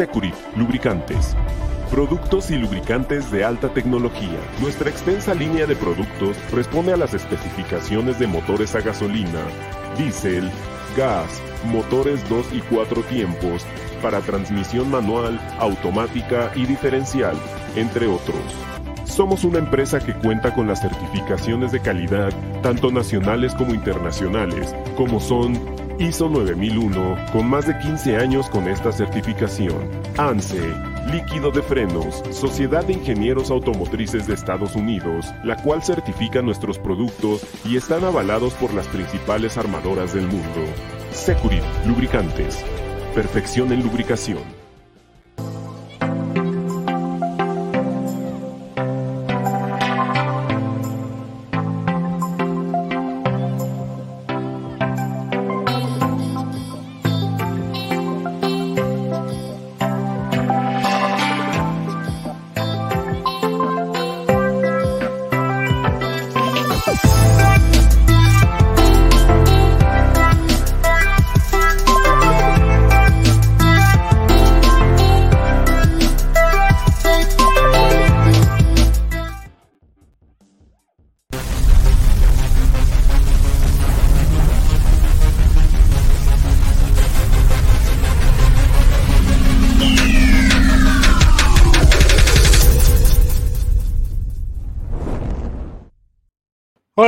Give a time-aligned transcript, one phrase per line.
[0.00, 1.36] Securit Lubricantes.
[1.90, 4.38] Productos y lubricantes de alta tecnología.
[4.58, 9.42] Nuestra extensa línea de productos responde a las especificaciones de motores a gasolina,
[9.98, 10.50] diésel,
[10.96, 13.66] gas, motores 2 y 4 tiempos,
[14.00, 17.36] para transmisión manual, automática y diferencial,
[17.76, 18.79] entre otros.
[19.20, 22.32] Somos una empresa que cuenta con las certificaciones de calidad,
[22.62, 25.60] tanto nacionales como internacionales, como son
[25.98, 29.76] ISO 9001, con más de 15 años con esta certificación.
[30.16, 30.72] ANSE,
[31.12, 37.46] Líquido de Frenos, Sociedad de Ingenieros Automotrices de Estados Unidos, la cual certifica nuestros productos
[37.66, 40.64] y están avalados por las principales armadoras del mundo.
[41.12, 42.64] Securit, lubricantes.
[43.14, 44.59] Perfección en lubricación.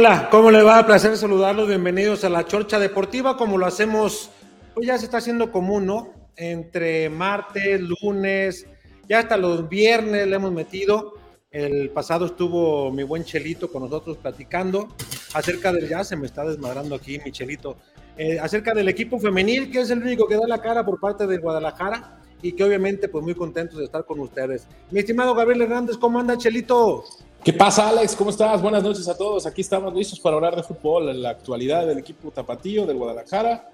[0.05, 0.85] Hola, ¿cómo le va?
[0.85, 1.69] Placer saludarlos.
[1.69, 4.31] Bienvenidos a la Chorcha Deportiva, como lo hacemos,
[4.75, 6.13] pues ya se está haciendo común, ¿no?
[6.35, 8.67] Entre martes, lunes,
[9.09, 11.15] ya hasta los viernes le hemos metido.
[11.53, 14.89] El pasado estuvo mi buen Chelito con nosotros platicando
[15.35, 17.77] acerca del, ya se me está desmadrando aquí mi Chelito,
[18.17, 21.29] eh, acerca del equipo femenil, que es el único que da la cara por parte
[21.29, 24.67] de Guadalajara y que obviamente pues muy contentos de estar con ustedes.
[24.91, 27.05] Mi estimado Gabriel Hernández, ¿cómo anda Chelito?
[27.45, 28.15] ¿Qué pasa, Alex?
[28.15, 28.63] ¿Cómo estás?
[28.63, 29.47] Buenas noches a todos.
[29.47, 33.69] Aquí estamos listos para hablar de fútbol, en la actualidad del equipo Tapatío, del Guadalajara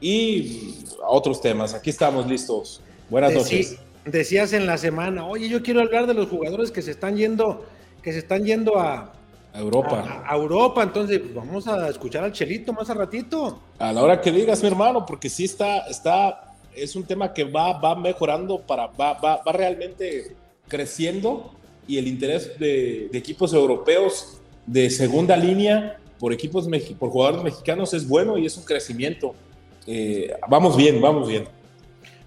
[0.00, 1.74] y otros temas.
[1.74, 2.80] Aquí estamos listos.
[3.10, 3.76] Buenas noches.
[4.06, 7.66] Decías en la semana, oye, yo quiero hablar de los jugadores que se están yendo,
[8.02, 9.12] que se están yendo a,
[9.52, 10.24] Europa.
[10.26, 13.60] A, Europa, entonces pues, vamos a escuchar al Chelito más a ratito.
[13.78, 17.44] A la hora que digas, mi hermano, porque sí está, está, es un tema que
[17.44, 20.34] va, va mejorando para, va, va, va realmente
[20.68, 21.59] creciendo
[21.90, 26.68] y el interés de, equipos europeos de segunda línea por equipos
[27.00, 29.34] por jugadores mexicanos es bueno y es un crecimiento.
[29.88, 31.48] Eh, vamos bien, vamos bien.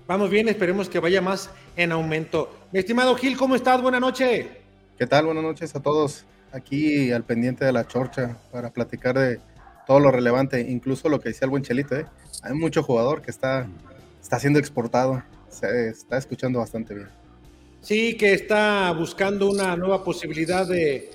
[0.06, 2.53] Vamos bien, esperemos que vaya más en aumento.
[2.74, 3.81] Mi estimado Gil, ¿cómo estás?
[3.81, 4.47] Buenas noches.
[4.97, 5.28] ¿Qué tal?
[5.28, 6.25] Buenas noches a todos.
[6.51, 9.40] Aquí al pendiente de la chorcha para platicar de
[9.88, 11.95] todo lo relevante, incluso lo que decía el buen Chelito.
[11.95, 12.06] ¿eh?
[12.41, 13.66] Hay mucho jugador que está,
[14.22, 15.24] está siendo exportado.
[15.47, 17.23] Se está escuchando bastante bien.
[17.84, 21.12] Sí, que está buscando una nueva posibilidad de,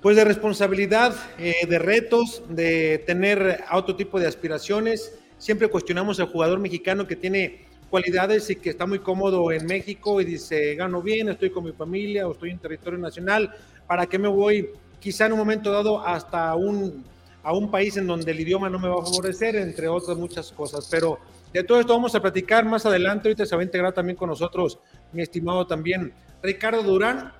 [0.00, 5.18] pues de responsabilidad, eh, de retos, de tener otro tipo de aspiraciones.
[5.36, 10.20] Siempre cuestionamos al jugador mexicano que tiene cualidades y que está muy cómodo en México
[10.20, 13.52] y dice, gano bien, estoy con mi familia o estoy en territorio nacional,
[13.88, 17.04] ¿para qué me voy quizá en un momento dado hasta un,
[17.42, 20.52] a un país en donde el idioma no me va a favorecer, entre otras muchas
[20.52, 20.86] cosas?
[20.88, 21.18] Pero
[21.52, 23.28] de todo esto vamos a platicar más adelante.
[23.28, 24.78] Ahorita se va a integrar también con nosotros
[25.12, 26.12] mi estimado también
[26.42, 27.32] Ricardo Durán,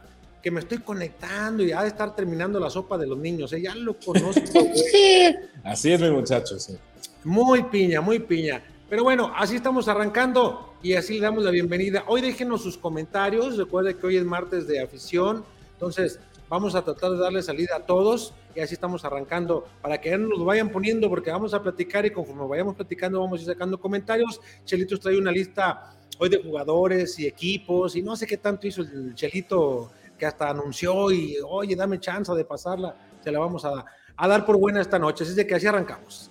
[0.43, 3.53] que me estoy conectando y ha de estar terminando la sopa de los niños.
[3.53, 3.61] ¿eh?
[3.61, 4.41] Ya lo conozco.
[5.65, 6.59] Así es, mi muchacho.
[6.59, 6.77] Sí.
[7.25, 8.63] Muy piña, muy piña.
[8.89, 12.03] Pero bueno, así estamos arrancando y así le damos la bienvenida.
[12.09, 13.57] Hoy déjenos sus comentarios.
[13.57, 15.45] Recuerde que hoy es martes de afición.
[15.75, 20.19] Entonces, vamos a tratar de darle salida a todos y así estamos arrancando para que
[20.19, 23.49] nos lo vayan poniendo porque vamos a platicar y conforme vayamos platicando vamos a ir
[23.49, 24.41] sacando comentarios.
[24.65, 28.83] Chelitos trae una lista hoy de jugadores y equipos y no sé qué tanto hizo
[28.83, 33.87] el Chelito que hasta anunció y oye, dame chance de pasarla, se la vamos a,
[34.17, 35.25] a dar por buena esta noche.
[35.25, 36.31] Así es de que así arrancamos.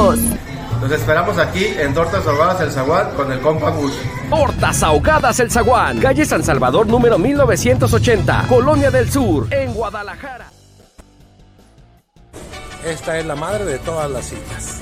[0.01, 3.93] Los esperamos aquí en Tortas Ahogadas El Zaguán con el compa Gus.
[4.31, 10.47] Tortas Ahogadas El Zaguán, calle San Salvador número 1980, Colonia del Sur, en Guadalajara.
[12.83, 14.81] Esta es la madre de todas las sillas.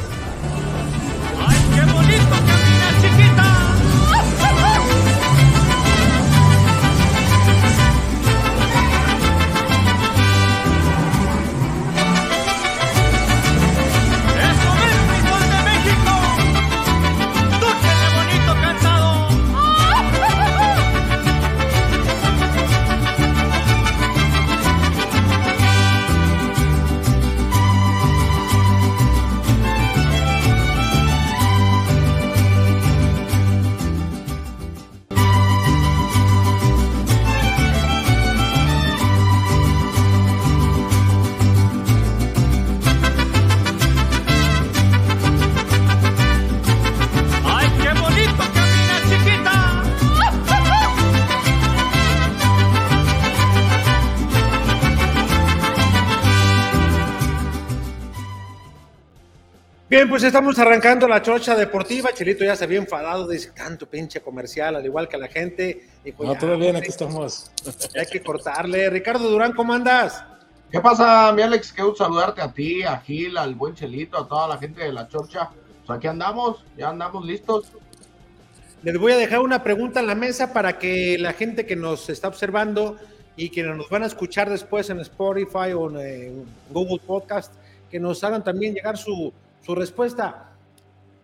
[60.21, 62.13] Pues estamos arrancando la chocha deportiva.
[62.13, 65.87] Chelito ya se había enfadado, dice tanto pinche comercial, al igual que la gente.
[66.05, 67.51] Dijo, No, todo bien, pues, aquí estamos.
[67.99, 68.87] Hay que cortarle.
[68.91, 70.23] Ricardo Durán, ¿cómo andas?
[70.71, 71.73] ¿Qué pasa, mi Alex?
[71.73, 74.93] Qué gusto saludarte a ti, a Gil, al buen Chelito, a toda la gente de
[74.93, 75.49] la Chorcha.
[75.87, 77.71] Pues aquí andamos, ya andamos listos.
[78.83, 82.11] Les voy a dejar una pregunta en la mesa para que la gente que nos
[82.11, 82.95] está observando
[83.35, 86.31] y que nos van a escuchar después en Spotify o en eh,
[86.69, 87.55] Google Podcast,
[87.89, 90.51] que nos hagan también llegar su, su respuesta.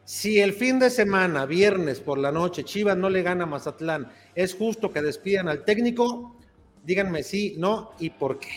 [0.03, 4.09] Si el fin de semana, viernes por la noche, Chivas no le gana a Mazatlán,
[4.35, 6.37] ¿es justo que despidan al técnico?
[6.85, 8.47] Díganme sí, no y por qué.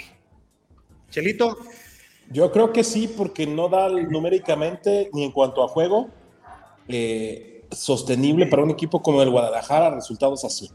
[1.11, 1.59] Chelito,
[2.31, 6.09] Yo creo que sí, porque no da numéricamente ni en cuanto a juego
[6.87, 10.71] eh, sostenible para un equipo como el Guadalajara resultados así.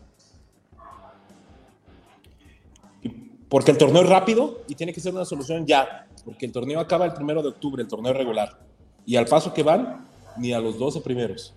[3.48, 6.82] Porque el torneo es rápido y tiene que ser una solución ya, porque el torneo
[6.82, 8.60] acaba el primero de octubre, el torneo regular.
[9.06, 10.06] Y al paso que van,
[10.38, 11.54] ni a los 12 primeros.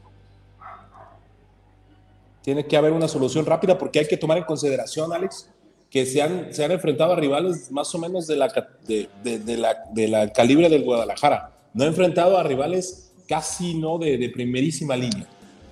[2.42, 5.50] Tiene que haber una solución rápida porque hay que tomar en consideración, Alex,
[5.90, 8.48] que se han, se han enfrentado a rivales más o menos de la,
[8.86, 11.52] de, de- de la, de la calibre del Guadalajara.
[11.74, 15.26] No ha enfrentado a rivales casi no de, de primerísima línea.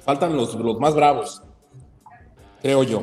[0.04, 1.42] Faltan los, los más bravos,
[2.62, 3.02] creo yo.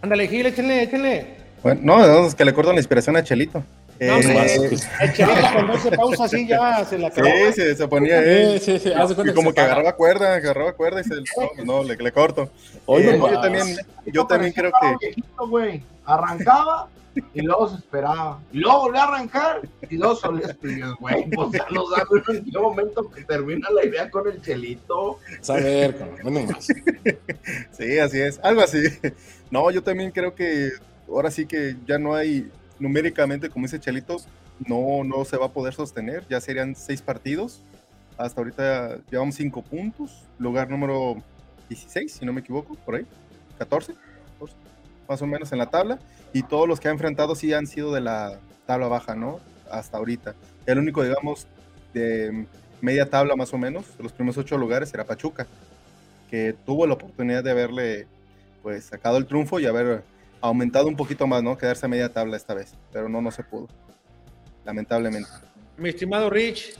[0.00, 1.36] ándale, Gil, échenle, échenle.
[1.62, 3.62] Bueno, no, no, es que le corto la inspiración a Chelito.
[4.06, 4.70] No, Eh,
[5.00, 7.28] el Chelito cuando hace pausa así ya se la acabó.
[7.28, 8.58] Sí, se, se ponía ahí.
[8.58, 11.82] Sí, sí, sí, cuenta Y como que agarraba cuerda, agarraba cuerda y se no, no,
[11.84, 12.50] le, le corto.
[12.86, 13.76] Hoy Eh, no yo también,
[14.06, 15.82] yo también creo que viejito, güey.
[16.04, 16.88] Arrancaba
[17.34, 18.40] y luego se esperaba.
[18.52, 21.28] Y luego volvía a arrancar y luego solía esperar, güey.
[21.30, 25.18] Pues ya no sabes en qué momento que termina la idea con el Chelito.
[25.40, 26.66] Saber, cabrón, no más.
[27.72, 28.82] sí, así es, algo así.
[29.50, 30.70] No, yo también creo que
[31.08, 32.50] ahora sí que ya no hay
[32.82, 34.16] numéricamente, como dice Chelito,
[34.66, 36.26] no, no se va a poder sostener.
[36.28, 37.60] Ya serían seis partidos.
[38.18, 40.24] Hasta ahorita llevamos cinco puntos.
[40.38, 41.22] Lugar número
[41.68, 43.06] 16, si no me equivoco, por ahí.
[43.58, 44.56] 14, 14,
[45.08, 45.98] más o menos en la tabla.
[46.32, 49.38] Y todos los que ha enfrentado sí han sido de la tabla baja, ¿no?
[49.70, 50.34] Hasta ahorita.
[50.66, 51.46] El único, digamos,
[51.94, 52.46] de
[52.80, 55.46] media tabla más o menos, de los primeros ocho lugares, era Pachuca,
[56.28, 58.06] que tuvo la oportunidad de haberle
[58.62, 60.02] pues sacado el triunfo y haber
[60.42, 61.56] aumentado un poquito más, ¿no?
[61.56, 63.68] Quedarse a media tabla esta vez, pero no, no se pudo,
[64.64, 65.28] lamentablemente.
[65.76, 66.76] Mi estimado Rich,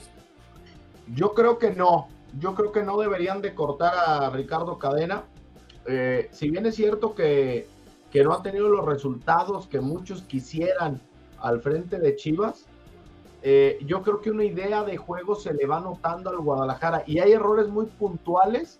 [1.15, 2.07] Yo creo que no.
[2.39, 5.23] Yo creo que no deberían de cortar a Ricardo Cadena.
[5.85, 7.67] Eh, si bien es cierto que,
[8.11, 11.01] que no ha tenido los resultados que muchos quisieran
[11.39, 12.65] al frente de Chivas,
[13.41, 17.19] eh, yo creo que una idea de juego se le va notando al Guadalajara y
[17.19, 18.79] hay errores muy puntuales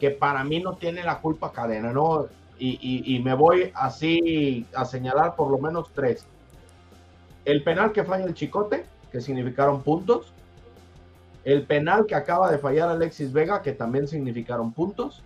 [0.00, 2.26] que para mí no tiene la culpa Cadena, ¿no?
[2.64, 6.24] Y, me voy así a señalar por lo menos tres.
[7.44, 10.32] El penal que falla el Chicote, que significaron puntos.
[11.44, 15.24] El penal que acaba de fallar Alexis Vega, que también significaron puntos.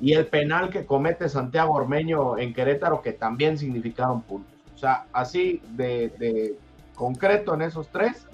[0.00, 4.54] Y el penal que comete Santiago Ormeño en Querétaro, que también significaron puntos.
[4.74, 6.56] O sea, así de, de
[6.94, 8.26] concreto en esos tres,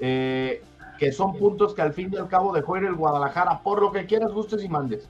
[0.00, 0.60] eh,
[0.98, 3.92] que son puntos que al fin y al cabo dejó ir el Guadalajara, por lo
[3.92, 5.08] que quieras, gustes y mandes.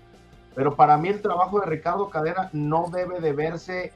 [0.56, 3.92] Pero para mí el trabajo de Ricardo Cadena no debe de verse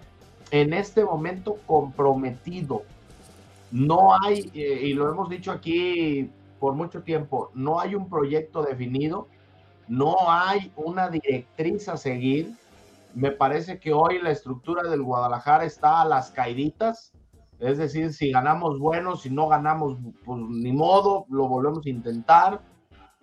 [0.50, 2.82] en este momento comprometido.
[3.72, 8.62] No hay, eh, y lo hemos dicho aquí por mucho tiempo, no hay un proyecto
[8.62, 9.26] definido,
[9.88, 12.54] no hay una directriz a seguir.
[13.14, 17.12] Me parece que hoy la estructura del Guadalajara está a las caiditas,
[17.58, 22.60] es decir, si ganamos bueno, si no ganamos, pues ni modo, lo volvemos a intentar.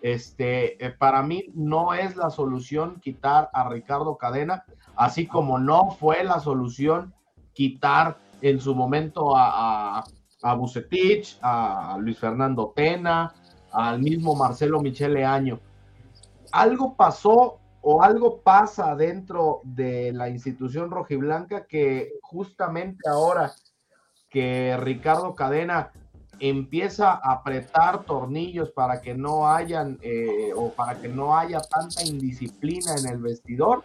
[0.02, 4.64] Este, eh, para mí no es la solución quitar a Ricardo Cadena,
[4.96, 7.14] así como no fue la solución
[7.54, 10.04] quitar en su momento a, a,
[10.44, 13.34] a Bucetich, a Luis Fernando Tena,
[13.72, 15.60] al mismo Marcelo Michele Año.
[16.52, 23.54] Algo pasó o algo pasa dentro de la institución rojiblanca que justamente ahora
[24.30, 25.92] que Ricardo Cadena
[26.40, 32.04] empieza a apretar tornillos para que no hayan eh, o para que no haya tanta
[32.04, 33.84] indisciplina en el vestidor,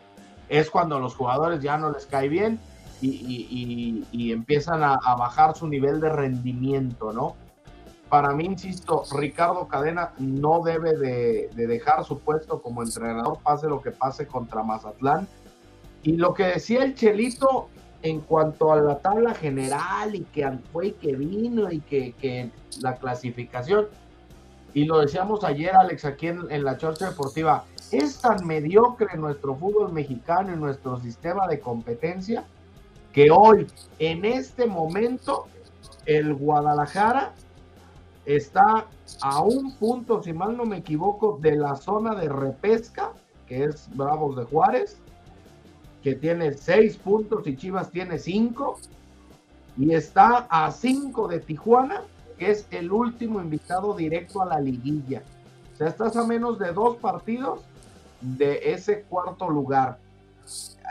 [0.48, 2.60] es cuando los jugadores ya no les cae bien
[3.00, 7.34] y, y, empiezan a, bajar su nivel de rendimiento, ¿no?
[8.08, 13.66] Para mí, insisto, Ricardo Cadena no debe de, de dejar su puesto como entrenador, pase
[13.66, 15.26] lo que pase contra Mazatlán.
[16.04, 17.68] Y lo que decía el Chelito,
[18.02, 22.50] en cuanto a la tabla general y que fue y que vino y que, que,
[22.80, 23.86] la clasificación,
[24.74, 29.92] y lo decíamos ayer, Alex, aquí en, la Chorcha Deportiva, es tan mediocre nuestro fútbol
[29.92, 32.44] mexicano y nuestro sistema de competencia
[33.12, 33.66] que hoy,
[33.98, 35.46] en este momento,
[36.06, 37.32] el Guadalajara
[38.24, 38.86] está
[39.20, 43.12] a un punto, si mal no me equivoco, de la zona de repesca,
[43.46, 45.01] que es Bravos de Juárez,
[46.02, 48.78] que tiene seis puntos y Chivas tiene cinco,
[49.76, 52.02] y está a cinco de Tijuana,
[52.38, 55.22] que es el último invitado directo a la liguilla.
[55.72, 57.62] O sea, estás a menos de dos partidos
[58.20, 59.98] de ese cuarto lugar.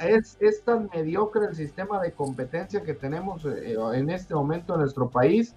[0.02, 4.80] Es, es tan mediocre el sistema de competencia que tenemos eh, en este momento en
[4.80, 5.54] nuestro país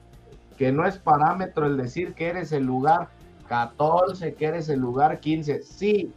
[0.58, 3.08] que no es parámetro el decir que eres el lugar
[3.48, 5.62] 14, que eres el lugar 15.
[5.62, 6.12] Sí,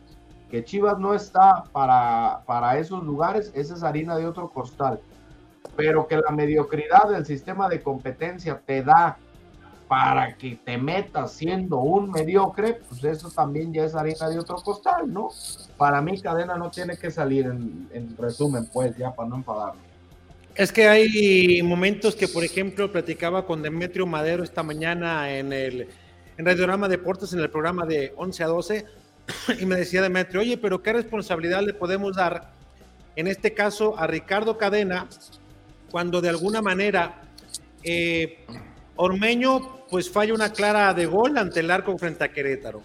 [0.49, 4.99] que Chivas no está para, para esos lugares, esa es harina de otro costal.
[5.75, 9.17] Pero que la mediocridad del sistema de competencia te da
[9.87, 14.55] para que te metas siendo un mediocre, pues eso también ya es harina de otro
[14.57, 15.29] costal, ¿no?
[15.77, 19.81] Para mí Cadena no tiene que salir en, en resumen, pues, ya para no enfadarme.
[20.55, 25.87] Es que hay momentos que, por ejemplo, platicaba con Demetrio Madero esta mañana en el
[26.37, 28.85] en Radiorama Deportes, en el programa de 11 a 12,
[29.59, 32.51] y me decía Demetrio, oye, pero ¿qué responsabilidad le podemos dar,
[33.15, 35.07] en este caso, a Ricardo Cadena,
[35.91, 37.21] cuando de alguna manera
[37.83, 38.45] eh,
[38.95, 42.81] Ormeño pues falla una clara de gol ante el arco frente a Querétaro,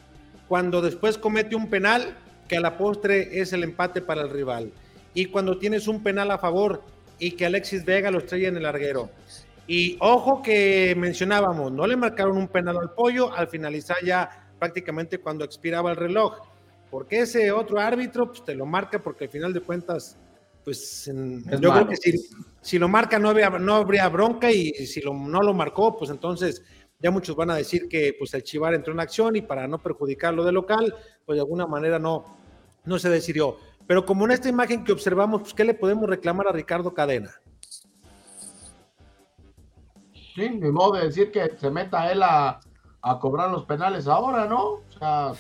[0.47, 2.17] cuando después comete un penal
[2.49, 4.73] que a la postre es el empate para el rival,
[5.15, 6.83] y cuando tienes un penal a favor
[7.19, 9.11] y que Alexis Vega lo estrella en el larguero.
[9.67, 15.19] Y ojo que mencionábamos, no le marcaron un penal al pollo al finalizar ya prácticamente
[15.19, 16.37] cuando expiraba el reloj,
[16.89, 20.17] porque ese otro árbitro pues, te lo marca porque al final de cuentas,
[20.65, 21.73] pues en, yo malo.
[21.73, 22.29] creo que si,
[22.61, 26.13] si, lo marca no habría, no habría bronca y si lo, no lo marcó, pues
[26.13, 26.63] entonces
[27.01, 29.83] ya muchos van a decir que pues el Chivar entró en acción y para no
[29.83, 30.95] perjudicarlo de local,
[31.27, 32.25] pues de alguna manera no,
[32.85, 33.57] no se decidió.
[33.89, 37.33] Pero como en esta imagen que observamos, pues ¿qué le podemos reclamar a Ricardo Cadena?
[40.13, 42.61] Sí, ni modo de decir que se meta él a,
[43.03, 44.63] a cobrar los penales ahora, ¿no?
[44.63, 45.33] O sea,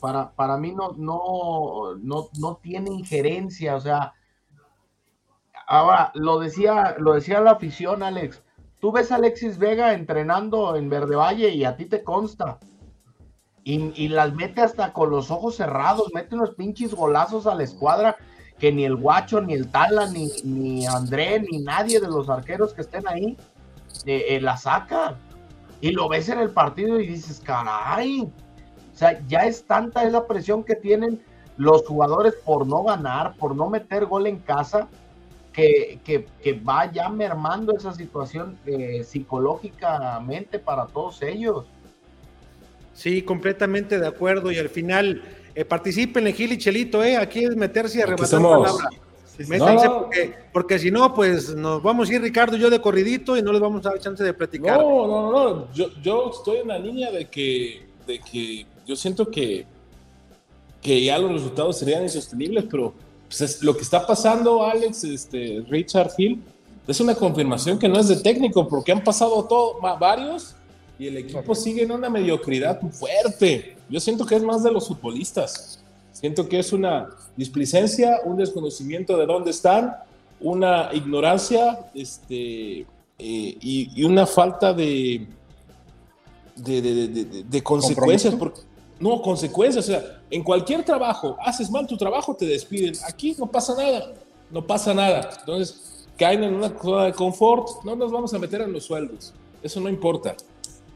[0.00, 4.14] para, para mí no, no, no, no tiene injerencia, o sea,
[5.66, 8.42] ahora lo decía, lo decía la afición, Alex.
[8.80, 12.58] Tú ves a Alexis Vega entrenando en Verde Valle y a ti te consta.
[13.66, 17.62] Y, y, las mete hasta con los ojos cerrados, mete unos pinches golazos a la
[17.62, 18.14] escuadra
[18.58, 22.74] que ni el guacho, ni el Tala, ni, ni André, ni nadie de los arqueros
[22.74, 23.38] que estén ahí
[24.06, 25.16] eh, eh, la saca.
[25.84, 30.26] Y lo ves en el partido y dices, caray, o sea, ya es tanta esa
[30.26, 31.20] presión que tienen
[31.58, 34.88] los jugadores por no ganar, por no meter gol en casa,
[35.52, 41.66] que, que, que va ya mermando esa situación eh, psicológicamente para todos ellos.
[42.94, 44.50] Sí, completamente de acuerdo.
[44.50, 45.22] Y al final,
[45.54, 47.18] eh, participen en Gil y Chelito, ¿eh?
[47.18, 48.88] Aquí es meterse y arrebatar palabra.
[49.38, 50.00] Métanse no.
[50.00, 53.42] porque, porque, si no, pues nos vamos a ir Ricardo y yo de corridito y
[53.42, 54.78] no les vamos a dar chance de platicar.
[54.78, 59.30] No, no, no, yo, yo estoy en la línea de que, de que yo siento
[59.30, 59.66] que,
[60.80, 62.94] que ya los resultados serían insostenibles, pero
[63.26, 66.42] pues es, lo que está pasando, Alex, este, Richard Hill,
[66.86, 70.64] es una confirmación que no es de técnico, porque han pasado todo, varios y
[70.96, 73.76] y el equipo sigue en una mediocridad fuerte.
[73.88, 75.83] Yo siento que es más de los futbolistas.
[76.14, 79.94] Siento que es una displicencia, un desconocimiento de dónde están,
[80.40, 82.86] una ignorancia este, eh,
[83.18, 85.26] y, y una falta de,
[86.56, 88.34] de, de- de- de- consecuencias.
[88.34, 88.60] Porque,
[89.00, 89.84] no, consecuencias.
[89.84, 92.94] O sea, en cualquier trabajo, haces mal tu trabajo, te despiden.
[93.06, 94.12] Aquí no pasa nada.
[94.50, 95.30] No pasa nada.
[95.40, 97.82] Entonces, caen en una zona de confort.
[97.84, 99.32] No nos vamos a meter en los sueldos.
[99.62, 100.36] Eso no importa.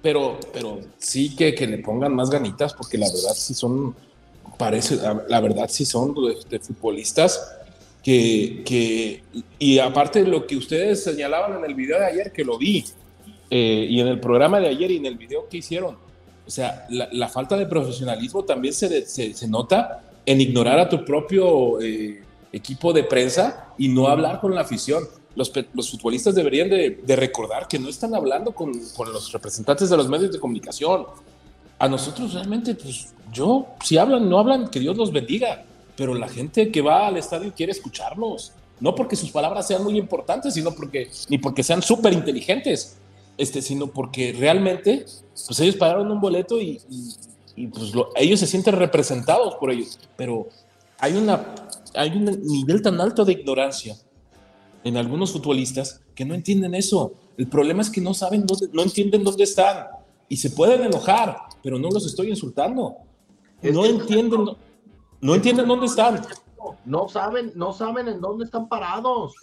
[0.01, 3.97] Pero, pero sí que, que le pongan más ganitas, porque la verdad sí son,
[4.59, 7.55] parece, la, la verdad sí son de, de futbolistas
[8.03, 9.23] que, que,
[9.59, 12.85] y aparte de lo que ustedes señalaban en el video de ayer, que lo vi,
[13.51, 15.97] eh, y en el programa de ayer y en el video que hicieron,
[16.47, 20.89] o sea, la, la falta de profesionalismo también se, se, se nota en ignorar a
[20.89, 22.23] tu propio eh,
[22.53, 25.05] equipo de prensa y no hablar con la afición.
[25.37, 29.89] Los, los futbolistas deberían de, de recordar que no están hablando con, con los representantes
[29.89, 31.07] de los medios de comunicación.
[31.79, 35.65] A nosotros realmente, pues yo, si hablan, no hablan, que Dios los bendiga,
[35.97, 39.97] pero la gente que va al estadio quiere escucharnos, no porque sus palabras sean muy
[39.99, 42.97] importantes, sino porque, ni porque sean súper inteligentes,
[43.37, 45.05] este, sino porque realmente,
[45.47, 47.15] pues ellos pagaron un boleto y, y-
[47.57, 50.49] y, pues lo- ellos se sienten representados por ellos, pero
[51.01, 51.55] hay, una,
[51.95, 53.97] hay un nivel tan alto de ignorancia
[54.85, 57.13] en algunos futbolistas que no entienden eso.
[57.37, 59.87] El problema es que no saben dónde, no entienden dónde están
[60.29, 62.97] y se pueden enojar, pero no los estoy insultando.
[63.63, 64.57] No entienden, no,
[65.21, 66.23] no entienden dónde están.
[66.85, 69.35] No saben, no saben en dónde están parados,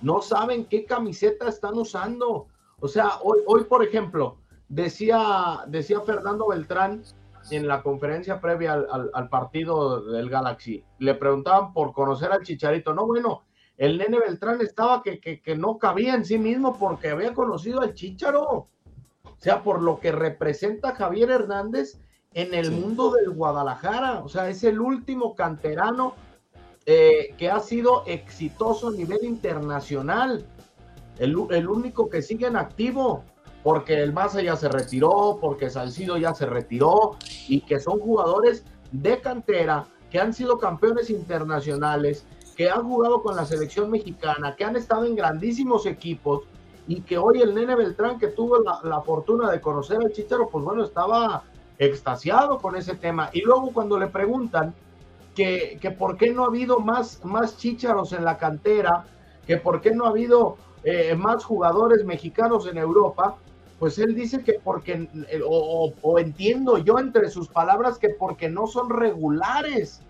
[0.00, 2.46] no saben qué camiseta están usando.
[2.80, 4.38] O sea, hoy, hoy por ejemplo,
[4.68, 7.02] decía, decía Fernando Beltrán
[7.50, 12.42] en la conferencia previa al, al- al partido del Galaxy, le preguntaban por conocer al
[12.42, 12.94] Chicharito.
[12.94, 13.42] No, bueno,
[13.76, 17.80] el nene Beltrán estaba que, que, que no cabía en sí mismo porque había conocido
[17.80, 18.68] al Chicharo.
[19.38, 21.98] O sea, por lo que representa Javier Hernández
[22.34, 24.20] en el mundo del Guadalajara.
[24.24, 26.14] O sea, es el último canterano
[26.86, 30.44] eh, que ha sido exitoso a nivel internacional.
[31.18, 33.24] El, único que sigue en activo,
[33.62, 37.16] porque el Maza ya se retiró, porque Salcido ya se retiró,
[37.48, 43.36] y que son jugadores de cantera, que han sido campeones internacionales, que han jugado con
[43.36, 46.42] la selección mexicana, que han estado en grandísimos equipos,
[46.86, 50.64] y que hoy el nene Beltrán, que tuvo la, fortuna de conocer al Chicharo, pues
[50.64, 51.44] bueno, estaba
[51.78, 53.30] extasiado con ese tema.
[53.32, 54.74] Y luego cuando le preguntan
[55.34, 59.04] que, que por qué no ha habido más, más chícharos en la cantera,
[59.46, 63.36] que por qué no ha habido eh, más jugadores mexicanos en Europa,
[63.78, 68.48] pues él dice que porque, eh, o, o- entiendo yo entre sus palabras, que porque
[68.48, 70.02] no son regulares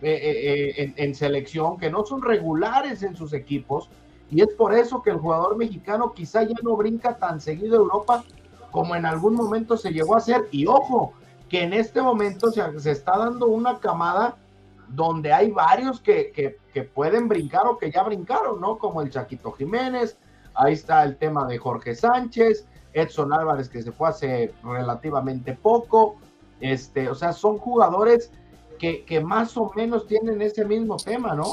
[0.00, 3.88] eh, en selección, que no son regulares en sus equipos,
[4.32, 7.82] y es por eso que el jugador mexicano quizá ya no brinca tan seguido a
[7.82, 8.24] Europa
[8.70, 10.48] como en algún momento se llegó a hacer.
[10.50, 11.12] Y ojo,
[11.50, 14.36] que en este momento se, se está dando una camada
[14.88, 18.78] donde hay varios que, que- pueden brincar o que ya brincaron, ¿no?
[18.78, 20.16] Como el Chaquito Jiménez,
[20.54, 26.16] ahí está el tema de Jorge Sánchez, Edson Álvarez que se fue hace relativamente poco,
[26.60, 28.30] este, o sea, son jugadores
[28.78, 31.44] que, que más o menos tienen ese mismo tema, ¿no?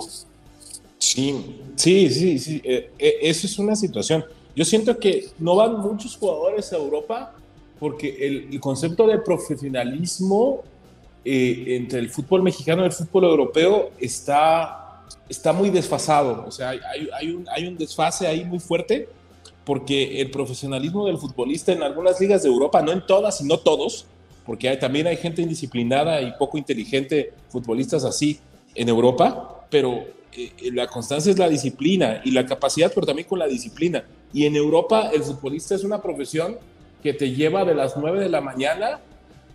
[1.15, 2.61] Sí, sí, sí, sí.
[2.63, 4.23] eh, eh, eso es una situación.
[4.55, 7.33] Yo siento que no van muchos jugadores a Europa
[7.79, 10.61] porque el, el concepto de profesionalismo
[11.25, 16.45] eh, entre el fútbol mexicano y el fútbol europeo está, está muy desfasado.
[16.47, 16.79] O sea, hay,
[17.17, 19.07] hay- un, hay un desfase ahí muy fuerte
[19.65, 24.05] porque el profesionalismo del futbolista en algunas ligas de Europa, no en todas, sino todos,
[24.45, 28.39] porque hay- también hay gente indisciplinada y poco inteligente, futbolistas así
[28.75, 30.03] en Europa, pero
[30.71, 34.03] la constancia es la disciplina y la capacidad, pero también con la disciplina.
[34.33, 36.57] Y en Europa el futbolista es una profesión
[37.01, 38.99] que te lleva de las 9 de la mañana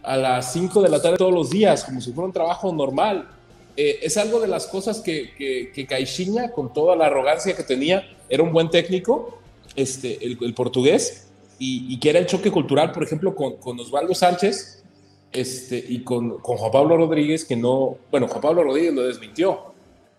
[0.02, 3.28] a las 5 de la tarde todos los días, como si fuera un trabajo normal.
[3.76, 7.62] Eh, es algo de las cosas que, que, que Caixinha, con toda la arrogancia que
[7.62, 9.38] tenía, era un buen técnico,
[9.76, 14.14] este, el, portugués, y, y que era el choque cultural, por ejemplo, con, con Osvaldo
[14.14, 14.84] Sánchez
[15.32, 19.73] este, y con, con Juan Pablo Rodríguez, que no, bueno, Juan Pablo Rodríguez lo desmintió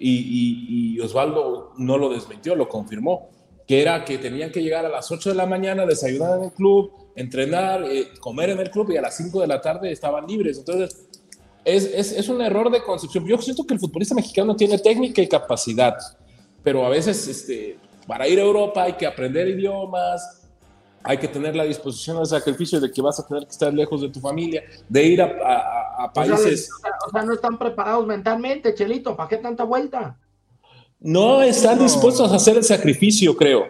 [0.07, 3.29] y, Osvaldo no lo desmintió, lo confirmó,
[3.67, 6.51] que era que tenían que llegar a las 8 de la mañana, desayunar en el
[6.51, 10.27] club, entrenar, eh, comer en el club y a las 5 de la tarde estaban
[10.27, 10.59] libres.
[10.59, 11.07] Entonces,
[11.63, 13.25] es, es, es un error de concepción.
[13.25, 15.95] Yo siento que el futbolista mexicano tiene técnica y capacidad,
[16.63, 20.44] pero a veces este, para ir a Europa hay que aprender idiomas,
[21.05, 24.01] hay que tener la disposición al sacrificio de que vas a tener que estar lejos
[24.01, 26.69] de tu familia, de ir a, países...
[26.75, 30.17] o sea, o sea, no están preparados mentalmente, Chelito, ¿para qué tanta vuelta?
[30.99, 33.67] No están dispuestos a hacer el sacrificio, creo.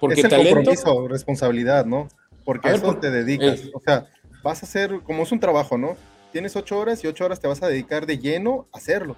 [0.00, 0.56] Porque es el talento...
[0.56, 2.08] compromiso, responsabilidad, ¿no?
[2.44, 3.60] Porque A ver, eso te dedicas.
[3.60, 3.70] eh.
[3.74, 4.06] o sea,
[4.42, 5.96] vas a hacer, como es un trabajo, ¿no?
[6.32, 9.16] Tienes ocho horas y ocho horas te vas a dedicar de lleno a hacerlo.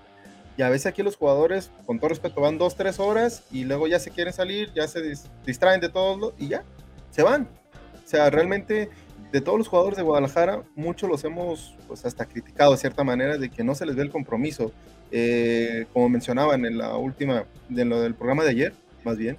[0.57, 3.87] Y a veces aquí los jugadores, con todo respeto, van dos, tres horas y luego
[3.87, 6.65] ya se quieren salir, ya se dis- distraen de todo y ya,
[7.11, 7.49] se van.
[8.05, 8.91] O sea, realmente
[9.33, 13.37] de todos los jugadores de Guadalajara, muchos los hemos pues hasta criticado de cierta manera
[13.37, 14.73] de que no se les ve el compromiso.
[15.11, 18.73] Eh, como mencionaban en la última, de lo del programa de ayer,
[19.05, 19.39] más bien,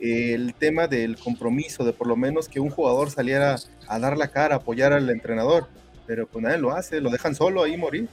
[0.00, 3.56] el tema del compromiso, de por lo menos que un jugador saliera
[3.86, 5.68] a dar la cara, apoyar al entrenador,
[6.06, 8.08] pero pues nadie lo hace, lo dejan solo ahí morir.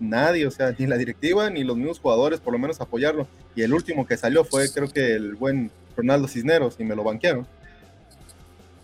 [0.00, 3.28] Nadie, o sea, ni la directiva ni los mismos jugadores, por lo menos apoyarlo.
[3.54, 7.04] Y el último que salió fue, creo que el buen Ronaldo Cisneros, y me lo
[7.04, 7.46] banquearon.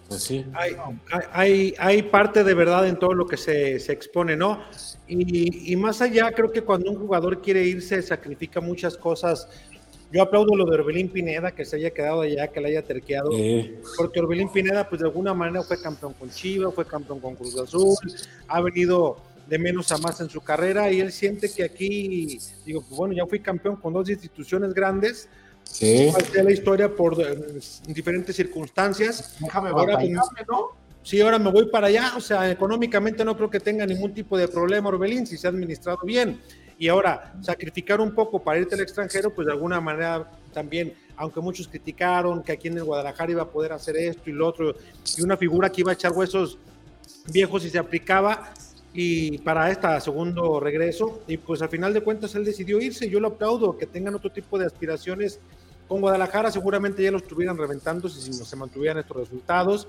[0.09, 0.45] Pues sí.
[0.55, 0.77] Hay,
[1.33, 4.63] hay, hay parte de verdad en todo lo que se, se expone, ¿no?
[5.09, 9.49] Y, y más allá, creo que cuando un jugador quiere irse, sacrifica muchas cosas.
[10.13, 13.31] Yo aplaudo lo de Orbelín Pineda, que se haya quedado allá, que le haya terqueado,
[13.33, 17.35] Eh, porque Orbelín Pineda, pues de alguna manera fue campeón con Chivas, fue campeón con
[17.35, 17.97] Cruz Azul,
[18.47, 22.83] ha venido de menos a más en su carrera y él siente que aquí, digo,
[22.83, 25.29] pues bueno, ya fui campeón con dos instituciones grandes,
[25.71, 26.11] sí.
[26.13, 29.37] pasé la historia por eh, diferentes circunstancias.
[29.41, 30.87] Déjame Ahora, batallarme, ¿no?
[31.03, 34.37] Sí, ahora me voy para allá, o sea, económicamente no creo que tenga ningún tipo
[34.37, 36.41] de problema Orbelín si se ha administrado bien.
[36.79, 41.41] Y ahora, sacrificar un poco para irte al extranjero, pues de alguna manera también, aunque
[41.41, 44.75] muchos criticaron que aquí en el Guadalajara iba a poder hacer esto y lo otro,
[45.17, 46.59] y una figura que iba a echar huesos
[47.33, 48.53] viejos y se aplicaba,
[48.99, 53.21] y para este segundo regreso, y pues al final de cuentas él decidió irse, yo
[53.21, 55.39] lo aplaudo, que tengan otro tipo de aspiraciones
[55.87, 59.87] con Guadalajara, seguramente ya lo estuvieran reventando si no se mantuvieran estos resultados.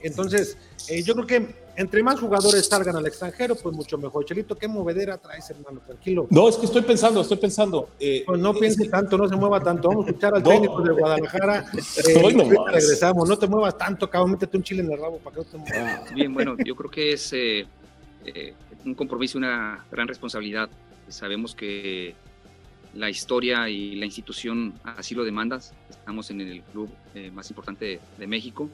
[0.00, 0.56] Entonces,
[0.88, 4.24] eh, yo creo que entre más jugadores salgan al extranjero, pues mucho mejor.
[4.24, 5.80] Chelito, ¿qué movedera traes, hermano?
[5.84, 6.26] Tranquilo.
[6.30, 7.88] No, es que estoy pensando, estoy pensando.
[7.98, 9.88] eh, Pues no piense que- tanto, no se mueva tanto.
[9.88, 10.50] Vamos a escuchar al No.
[10.50, 11.64] técnico de Guadalajara.
[12.06, 13.28] Eh, regresamos.
[13.28, 14.32] No te muevas tanto, cabrón.
[14.32, 16.14] Métete un chile en el rabo para que no te muevas.
[16.14, 17.32] Bien, bueno, yo creo que es
[18.24, 18.54] eh,
[18.84, 20.68] un compromiso una gran responsabilidad.
[21.08, 22.14] Sabemos que
[22.94, 25.60] la historia y la institución así lo demandan.
[25.88, 28.70] Estamos en el club eh, más importante de, México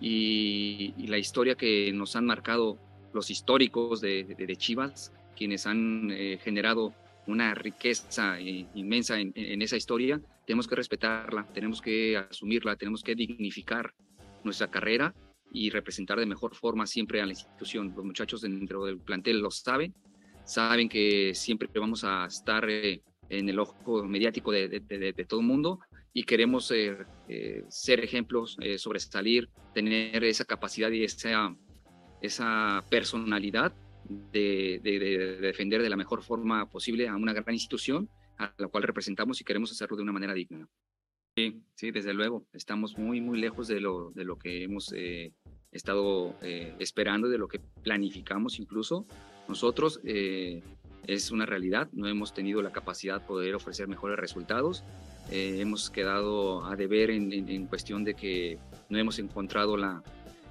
[0.00, 2.78] y, la historia que nos han marcado
[3.12, 6.92] los históricos de, de- Chivas, quienes han eh, generado
[7.26, 13.14] una riqueza inmensa en, en esa historia, tenemos que respetarla, tenemos que asumirla, tenemos que
[13.16, 13.92] dignificar
[14.44, 15.12] nuestra carrera
[15.52, 17.92] y representar de mejor forma siempre a la institución.
[17.96, 19.94] Los muchachos dentro del plantel lo saben,
[20.44, 25.80] saben que siempre vamos a estar eh, en el ojo mediático de, todo el mundo
[26.12, 26.96] y queremos eh,
[27.28, 31.54] eh, ser ejemplos, sobresalir, tener esa capacidad y esa,
[32.22, 33.74] esa personalidad
[34.08, 34.80] de
[35.40, 39.44] defender de la mejor forma posible a una gran institución a la cual representamos y
[39.44, 40.68] queremos hacerlo de una manera digna.
[41.36, 42.46] Sí, sí, desde luego.
[42.54, 45.34] Estamos muy, muy lejos de lo, de lo que hemos eh,
[45.70, 49.06] estado eh, esperando, de lo que planificamos incluso.
[49.46, 50.62] Nosotros eh,
[51.06, 54.82] es una realidad, no hemos tenido la capacidad de poder ofrecer mejores resultados.
[55.30, 60.02] Eh, hemos quedado a deber en, en- en cuestión de que no hemos encontrado la,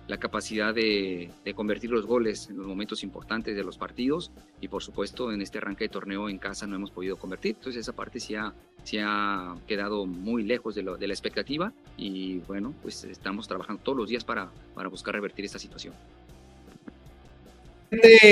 [0.07, 4.29] la capacidad de, de convertir los goles en los momentos importantes de los partidos
[4.61, 7.55] y por supuesto en este arranque de torneo en casa no hemos podido convertir.
[7.57, 11.73] Entonces esa parte sí ha, sí ha quedado muy lejos de, lo- de la expectativa
[11.97, 15.93] y bueno, pues estamos trabajando todos los días para, para buscar revertir esta situación.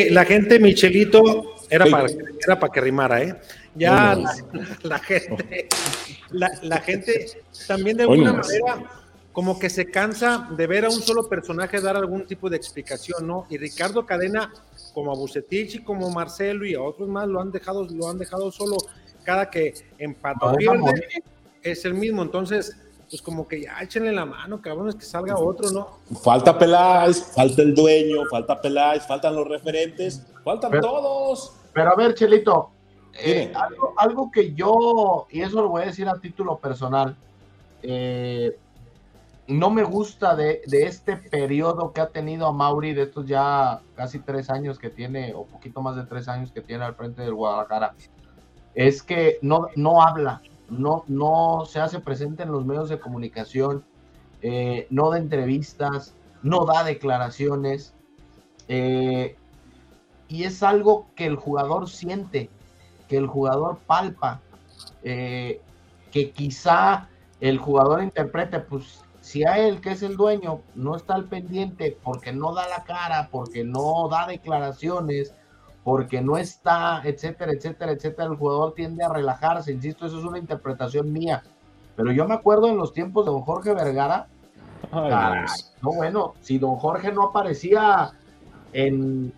[0.10, 2.08] La gente, Michelito, era para,
[2.46, 3.36] era para que rimara, ¿eh?
[3.76, 4.36] Ya no la,
[4.84, 5.68] la gente,
[6.32, 7.28] la, la gente
[7.68, 8.92] también de alguna no manera
[9.34, 13.28] como que se cansa de ver a un solo personaje dar algún tipo de explicación,
[13.28, 13.48] ¿no?
[13.50, 14.54] Y Ricardo Cadena,
[14.94, 18.20] como a Bucetich y como Marcelo y a otros más lo han dejado, lo han
[18.20, 18.78] dejado solo
[19.24, 21.24] cada que empata o Lo dejan pierde,
[21.64, 22.22] es el mismo.
[22.22, 22.78] Entonces,
[23.10, 25.98] pues como que ya échenle la mano, cabrones, que salga otro, ¿no?
[26.22, 31.54] Falta Peláez, falta el dueño, falta Peláez, faltan los referentes, faltan Pero- todos.
[31.74, 32.70] Pero a ver, Chelito,
[33.20, 37.16] eh, algo, algo que yo, y eso lo voy a decir a título personal,
[37.82, 38.58] eh,
[39.48, 44.20] no me gusta de, este periodo que ha tenido a Mauri, de estos ya casi
[44.20, 47.34] tres años que tiene, o poquito más de tres años que tiene al frente del
[47.34, 47.94] Guadalajara,
[48.74, 53.84] es que no, no habla, no, no se hace presente en los medios de comunicación,
[54.42, 57.94] eh, no da entrevistas, no da declaraciones.
[58.68, 59.36] eh,
[60.30, 62.50] y es algo que el jugador siente,
[63.08, 64.42] que el jugador palpa,
[65.04, 65.62] eh,
[66.12, 67.08] que quizá
[67.40, 71.98] el jugador interprete, pues si a él, que es el dueño, no está al pendiente
[72.04, 75.34] porque no da la cara, porque no da declaraciones,
[75.86, 80.40] porque no está, etcétera, etcétera, etcétera, el jugador tiende a relajarse, insisto, eso es una
[80.40, 81.42] interpretación mía.
[81.96, 84.28] Pero yo me acuerdo en los tiempos de don Jorge Vergara,
[84.92, 85.74] Ay, Caray, Dios.
[85.82, 88.12] no, bueno, si don Jorge no aparecía
[88.74, 89.32] en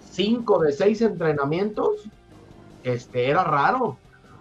[0.00, 2.08] cinco de seis entrenamientos,
[2.84, 3.98] este, era raro.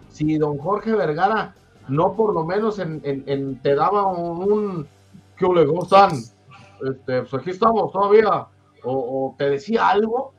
[0.09, 1.53] Si don Jorge Vergara
[1.87, 4.87] no por lo menos en, te daba un, un
[5.37, 6.11] ¿qué ole, cómo están?
[6.13, 8.47] Este, pues aquí estamos todavía,
[8.83, 10.33] o, te decía algo,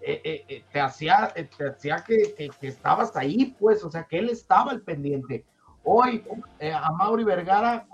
[0.00, 4.04] eh, eh, eh, te hacía, te hacía que, que- que estabas ahí, pues, o sea,
[4.04, 5.44] que él estaba al pendiente.
[5.82, 6.22] Hoy,
[6.74, 7.86] a Mauri Vergara,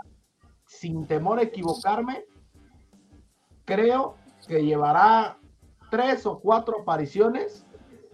[0.66, 2.24] sin temor a equivocarme,
[3.64, 5.38] creo que llevará
[5.90, 7.64] tres o cuatro apariciones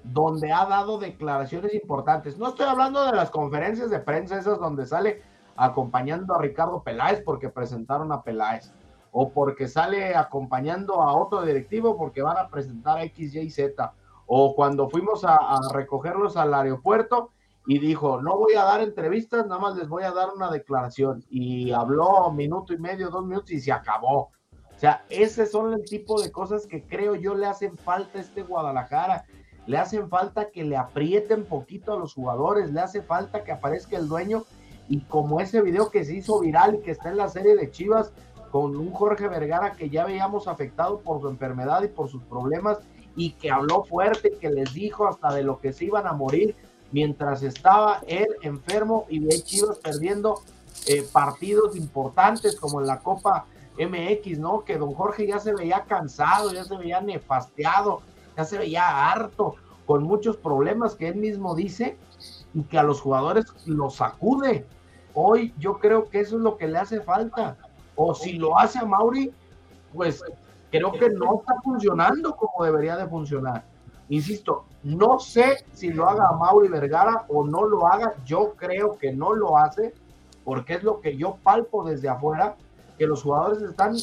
[0.04, 2.38] donde ha dado declaraciones importantes.
[2.38, 5.22] No estoy hablando de las conferencias de prensa, esas donde sale
[5.56, 8.72] acompañando a Ricardo Peláez porque presentaron a Peláez,
[9.10, 13.92] o porque sale acompañando a otro directivo porque van a presentar a X, Y, Z,
[14.26, 17.30] o cuando fuimos a, a recogerlos al aeropuerto
[17.66, 21.24] y dijo, no voy a dar entrevistas, nada más les voy a dar una declaración,
[21.28, 24.30] y habló minuto y medio, dos minutos y se acabó.
[24.78, 28.20] O sea, ese son el tipo de cosas que creo yo le hacen falta a
[28.20, 29.24] este Guadalajara.
[29.68, 33.98] Le hacen falta que le aprieten poquito a los jugadores, le hace falta que aparezca
[33.98, 34.44] el dueño
[34.88, 37.70] y como ese video que se hizo viral y que está en la serie de
[37.70, 38.10] Chivas
[38.50, 42.78] con un Jorge Vergara que ya veíamos afectado por su enfermedad y por sus problemas
[43.14, 46.56] y que habló fuerte, que les dijo hasta de lo que se iban a morir
[46.90, 50.40] mientras estaba él enfermo y ve Chivas perdiendo
[50.86, 53.44] eh, partidos importantes como en la Copa
[53.78, 54.64] MX, ¿no?
[54.64, 58.00] Que don Jorge ya se veía cansado, ya se veía nefasteado,
[58.38, 61.98] ya se veía harto, con muchos problemas que él mismo dice
[62.54, 64.64] y que a los jugadores los sacude.
[65.12, 67.56] Hoy yo creo que eso es lo que le hace falta.
[67.96, 69.32] O si lo hace a Mauri,
[69.92, 70.22] pues
[70.70, 73.64] creo que no está funcionando como debería de funcionar.
[74.08, 78.14] Insisto, no sé si lo haga a Mauri Vergara o no lo haga.
[78.24, 79.94] Yo creo que no lo hace
[80.44, 82.54] porque es lo que yo palpo desde afuera,
[82.98, 83.96] que los jugadores están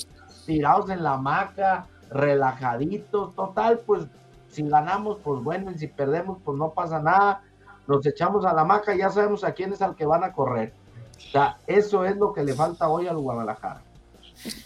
[0.45, 4.07] tirados en la hamaca, relajaditos, total, pues
[4.55, 7.43] si ganamos, pues bueno, y si perdemos, pues no pasa nada,
[7.87, 10.73] nos echamos a la hamaca, ya sabemos a quién es al que van a correr.
[11.17, 13.81] O sea, eso es lo que le falta hoy al Guadalajara,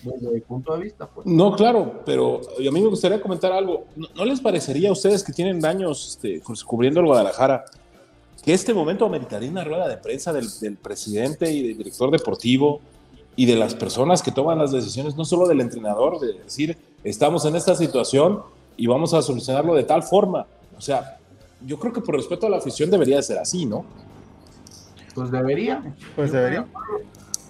[0.04, 1.26] desde mi punto de vista, pues.
[1.26, 3.86] No, claro, pero a mí me gustaría comentar algo.
[3.96, 7.66] ¿No, no les parecería a ustedes que tienen años este, cubriendo el Guadalajara
[8.44, 12.80] que este momento ameritaría una rueda de prensa del, del presidente y del director deportivo
[13.36, 17.46] y de las personas que toman las decisiones, no solo del entrenador, de decir, estamos
[17.46, 18.42] en esta situación
[18.80, 20.46] y vamos a solucionarlo de tal forma?
[20.78, 21.18] O sea,
[21.66, 23.84] yo creo que por respeto a la afición debería de ser así, ¿no?
[25.14, 25.84] Pues debería.
[26.16, 26.66] Pues debería.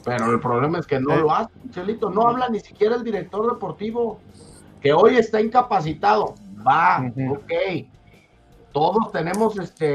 [0.04, 2.10] Pero el problema es que no lo hace, Chelito.
[2.10, 4.20] No habla ni siquiera el director deportivo,
[4.82, 6.34] que hoy está incapacitado.
[6.68, 7.86] Va, ok.
[8.74, 9.86] Todos tenemos este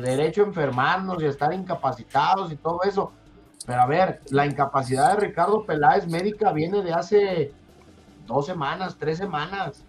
[0.00, 3.10] derecho a enfermarnos y a estar incapacitados y todo eso.
[3.64, 7.52] Pero a ver, la incapacidad de Ricardo Peláez médica viene de hace
[8.26, 9.82] dos semanas, tres semanas.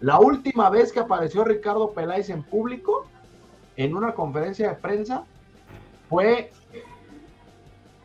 [0.00, 3.06] La última vez que apareció Ricardo Peláez en público,
[3.76, 5.24] en una conferencia de prensa,
[6.08, 6.50] fue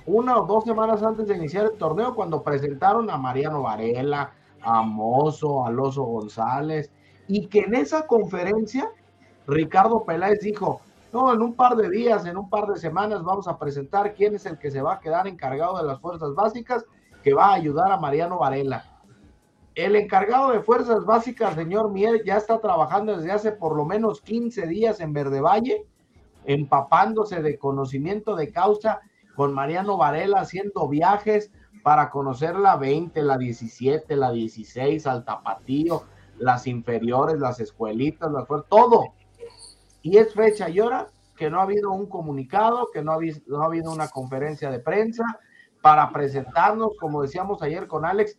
[0.06, 4.82] una o dos semanas antes de iniciar el torneo, cuando presentaron a Mariano Varela, a
[4.82, 6.91] Mozo, a Loso González,
[7.28, 8.89] y que en esa conferencia
[9.45, 10.82] Ricardo Peláez dijo,
[11.13, 14.36] no, en un par de días, en un par de semanas vamos a presentar quién
[14.36, 16.86] es el que se va a quedar encargado de las fuerzas básicas,
[17.23, 18.88] que va a ayudar a Mariano Varela.
[19.75, 24.21] El encargado de fuerzas básicas, señor Mier, ya está trabajando desde hace por lo menos
[24.21, 25.86] 15 días en Verde Valle,
[26.45, 28.99] empapándose de conocimiento de causa
[29.36, 31.51] con Mariano Varela, haciendo viajes
[31.84, 36.03] para conocer la 20, la 17, la 16, al tapatío,
[36.38, 39.13] las inferiores, las escuelitas, las todo.
[40.01, 43.91] Y es fecha y hora que no ha habido un comunicado, que no ha habido
[43.91, 45.23] una conferencia de prensa
[45.82, 48.38] para presentarnos, como decíamos ayer con Alex,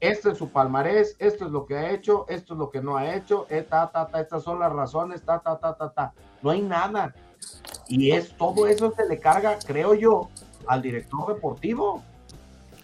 [0.00, 2.96] este es su palmarés, esto es lo que ha hecho, esto es lo que no
[2.96, 6.12] ha hecho, eh, ta, ta, ta, estas son las razones, ta, ta, ta, ta, ta.
[6.42, 7.14] No hay nada.
[7.88, 10.28] Y es todo eso se le carga, creo yo,
[10.66, 12.02] al director deportivo.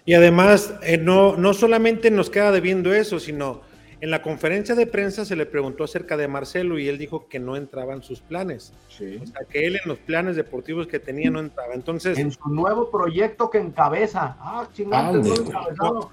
[0.05, 3.61] Y además, eh, no, no solamente nos queda debiendo eso, sino
[4.03, 7.39] en la conferencia de prensa se le preguntó acerca de Marcelo y él dijo que
[7.39, 8.73] no entraba en sus planes.
[8.89, 11.75] O sea, que él en los planes deportivos que tenía no entraba.
[11.75, 14.37] Entonces, En su nuevo proyecto que encabeza.
[14.41, 15.29] Ah, chingante, Ande.
[15.29, 16.11] no encabezado.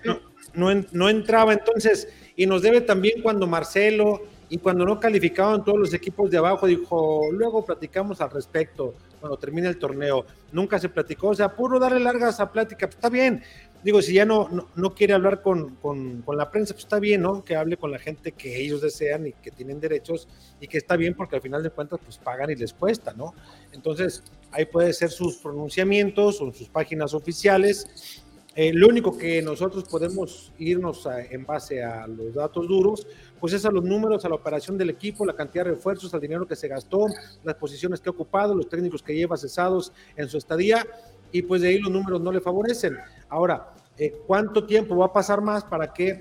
[0.53, 1.53] No, no entraba.
[1.53, 6.37] Entonces, y nos debe también cuando Marcelo y cuando no calificaban todos los equipos de
[6.37, 10.25] abajo, dijo, luego platicamos al respecto cuando termine el torneo.
[10.51, 13.43] Nunca se platicó, o sea, puro darle largas a plática, pues está bien.
[13.83, 17.21] Digo, si ya no, no, quiere hablar con, con- con la prensa, pues está bien,
[17.21, 17.43] ¿no?
[17.45, 20.27] Que hable con la gente que ellos desean y que tienen derechos
[20.59, 23.33] y que está bien porque al final de cuentas, pues pagan y les cuesta, ¿no?
[23.71, 28.23] Entonces, ahí puede ser sus pronunciamientos o sus páginas oficiales
[28.55, 33.07] Eh, lo único que nosotros podemos irnos a- en base a los datos duros,
[33.39, 36.19] pues es a los números, a la operación del equipo, la cantidad de refuerzos, al
[36.19, 37.05] dinero que se gastó,
[37.43, 40.85] las posiciones que ha ocupado, los técnicos que lleva cesados en su estadía,
[41.31, 42.97] y pues de ahí los números no le favorecen.
[43.29, 46.19] Ahora, eh, ¿cuánto tiempo va a pasar más para que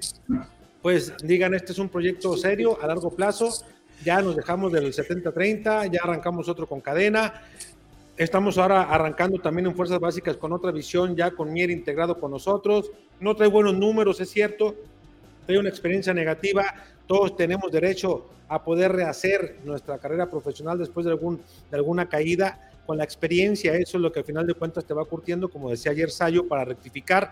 [0.82, 3.48] pues digan este es un proyecto serio a largo plazo?
[4.04, 7.42] Ya nos dejamos del 70-30, ya arrancamos otro con cadena,
[8.18, 12.32] Estamos ahora arrancando también en Fuerzas Básicas con otra visión, ya con Mier integrado con
[12.32, 12.90] nosotros.
[13.20, 14.74] No trae buenos números, es cierto.
[15.46, 16.64] Trae una experiencia negativa.
[17.06, 22.72] Todos tenemos derecho a poder rehacer nuestra carrera profesional después de, algún, de alguna caída.
[22.86, 25.70] Con la experiencia, eso es lo que al final de cuentas te va curtiendo, como
[25.70, 27.30] decía ayer Sayo, para rectificar.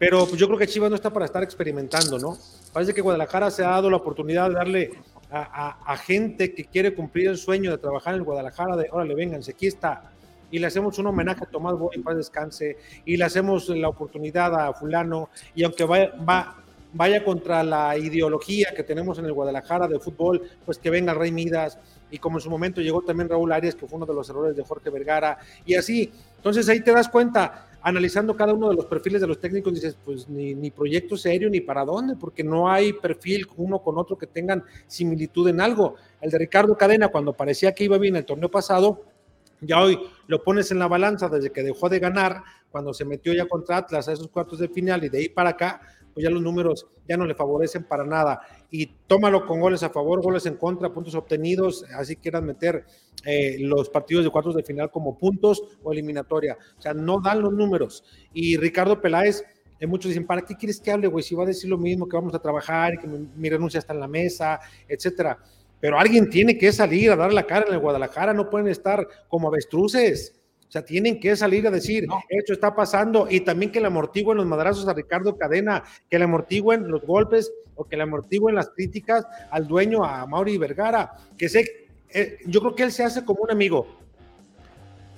[0.00, 2.36] Pero yo creo que Chivas no está para estar experimentando, ¿no?
[2.72, 4.90] Parece que Guadalajara se ha dado la oportunidad de darle
[5.30, 9.14] a, a- a gente que quiere cumplir el sueño de trabajar en Guadalajara, de órale,
[9.14, 10.10] vénganse, aquí está.
[10.50, 13.88] Y le hacemos un homenaje a Tomás Boy, en paz descanse, y le hacemos la
[13.88, 16.56] oportunidad a fulano, y aunque vaya, va,
[16.94, 21.30] vaya contra la ideología que tenemos en el Guadalajara de fútbol, pues que venga Rey
[21.30, 21.78] Midas,
[22.10, 24.56] y como en su momento llegó también Raúl Arias, que fue uno de los errores
[24.56, 26.12] de Jorge Vergara, y así.
[26.36, 29.96] Entonces ahí te das cuenta, analizando cada uno de los perfiles de los técnicos, dices,
[30.04, 34.26] pues ni, proyecto serio, ni para dónde, porque no hay perfil uno con otro que
[34.26, 35.96] tengan similitud en algo.
[36.20, 39.04] El de Ricardo Cadena, cuando parecía que iba bien el torneo pasado,
[39.60, 43.34] ya hoy lo pones en la balanza desde que dejó de ganar, cuando se metió
[43.34, 45.80] ya contra Atlas a esos cuartos de final y de ahí para acá,
[46.12, 48.40] pues ya los números ya no le favorecen para nada.
[48.70, 52.84] Y tómalo con goles a favor, goles en contra, puntos obtenidos, así quieran meter
[53.24, 56.56] eh, los partidos de cuartos de final como puntos o eliminatoria.
[56.78, 58.04] O sea, no dan los números.
[58.32, 59.44] Y Ricardo Peláez,
[59.78, 61.22] eh, muchos dicen, ¿para qué quieres que hable, güey?
[61.22, 63.78] Si va a decir lo mismo, que vamos a trabajar y que mi, mi renuncia
[63.78, 65.38] está en la mesa, etcétera.
[65.80, 69.06] Pero alguien tiene que salir a dar la cara en el Guadalajara, no pueden estar
[69.28, 70.39] como avestruces.
[70.70, 74.36] O sea, tienen que salir a decir, esto está pasando, y también que le amortigüen
[74.36, 78.70] los madrazos a Ricardo Cadena, que le amortigüen los golpes o que le amortigüen las
[78.70, 83.24] críticas al dueño, a Mauri Vergara, que sé, eh, yo creo que él se hace
[83.24, 83.98] como un amigo.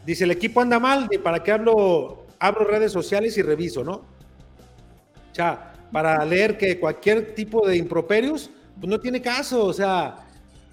[0.07, 2.25] Dice, el equipo anda mal, ¿y para qué hablo?
[2.39, 3.93] Abro redes sociales y reviso, ¿no?
[3.93, 10.17] O sea, para leer que cualquier tipo de improperios, pues no tiene caso, o sea,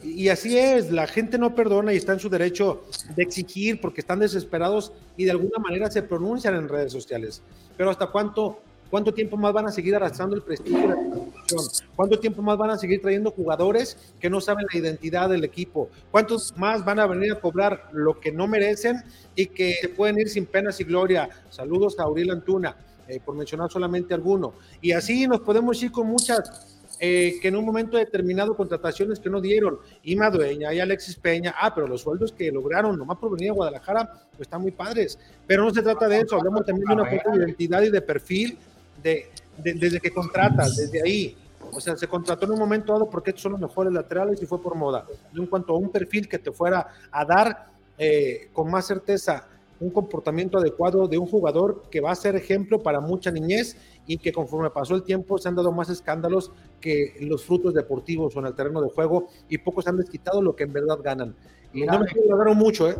[0.02, 2.84] y así es, la gente no perdona y está en su derecho
[3.16, 7.42] de exigir porque están desesperados y de alguna manera se pronuncian en redes sociales.
[7.76, 8.60] Pero hasta cuánto,
[8.90, 11.90] cuánto tiempo más van a seguir arrastrando el prestigio de la institución?
[11.98, 15.90] ¿Cuánto tiempo más van a seguir trayendo jugadores que no saben la identidad del equipo?
[16.12, 19.04] ¿Cuántos más van a venir a cobrar lo que no merecen
[19.36, 21.30] y que pueden ir sin penas y gloria?
[21.50, 22.78] Saludos a Auriel Antuna,
[23.10, 24.54] eh, por mencionar solamente alguno.
[24.82, 29.30] Y así nos podemos ir con muchas eh, que en un momento determinado contrataciones que
[29.30, 33.32] no dieron, Ima Dueña y Alexis Peña, ah, pero los sueldos que lograron nomás por
[33.32, 35.18] venir a Guadalajara, pues están muy padres.
[35.48, 38.02] Pero no se trata de eso, hablamos también de una parte de identidad y de
[38.02, 38.58] perfil
[39.02, 41.38] de, de- desde que contratas, desde ahí.
[41.72, 44.46] O sea, se contrató en un momento dado porque estos son los mejores laterales y
[44.46, 45.06] fue por moda.
[45.34, 49.46] Y en cuanto a un perfil que te fuera a dar eh, con más certeza
[49.80, 54.18] un comportamiento adecuado de un jugador que va a ser ejemplo para mucha niñez y
[54.18, 58.39] que conforme pasó el tiempo se han dado más escándalos que los frutos deportivos o
[58.39, 61.36] en el terreno de juego y pocos han desquitado lo que en verdad ganan.
[61.74, 62.96] Y Mira, no me lograron mucho, ¿eh?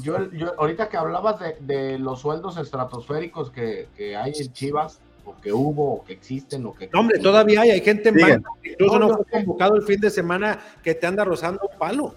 [0.00, 5.00] Yo, yo, ahorita que hablabas de, de los sueldos estratosféricos que, que hay en Chivas,
[5.24, 6.88] o que hubo, o que existen, o que...
[6.92, 10.00] No, hombre, todavía hay, hay gente en banca, incluso No, no fue convocado el fin
[10.00, 12.14] de semana que te anda rozando un palo.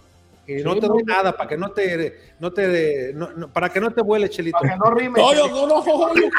[0.47, 1.13] Y no te no, doy no.
[1.15, 4.57] nada para que no te, no te, no- no- para que no te vuele, Chelito.
[4.59, 5.19] Para que no rime.
[5.19, 6.29] No, yo, no, no, yo,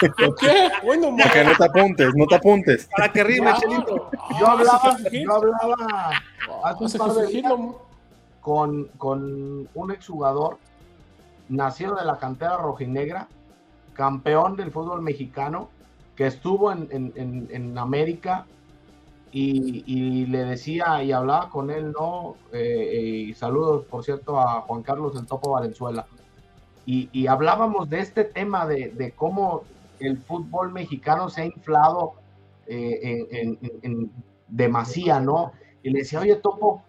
[0.00, 0.10] ¿qué?
[0.18, 0.68] ¿Yo qué?
[0.84, 2.88] Bueno, Para que no te apuntes, no te apuntes.
[2.96, 4.10] Para que rime, Ah, Chelito.
[4.40, 6.10] Yo hablaba, yo hablaba
[6.64, 7.78] hace Vas un a par de días no.
[8.40, 10.58] con, con un exjugador
[11.48, 13.28] nacido de la cantera rojinegra,
[13.94, 15.68] campeón del fútbol mexicano,
[16.16, 18.44] que estuvo en, en- en- en América
[19.32, 22.36] y, y le decía y hablaba con él, ¿no?
[22.52, 26.06] Eh, y saludos, por cierto, a Juan Carlos el Topo Valenzuela.
[26.86, 29.64] Y, y hablábamos de este tema de, de cómo
[30.00, 32.14] el fútbol mexicano se ha inflado
[32.66, 34.12] eh, en, en- en
[34.48, 35.52] demasía, ¿no?
[35.82, 36.82] Y le decía, oye, Topo,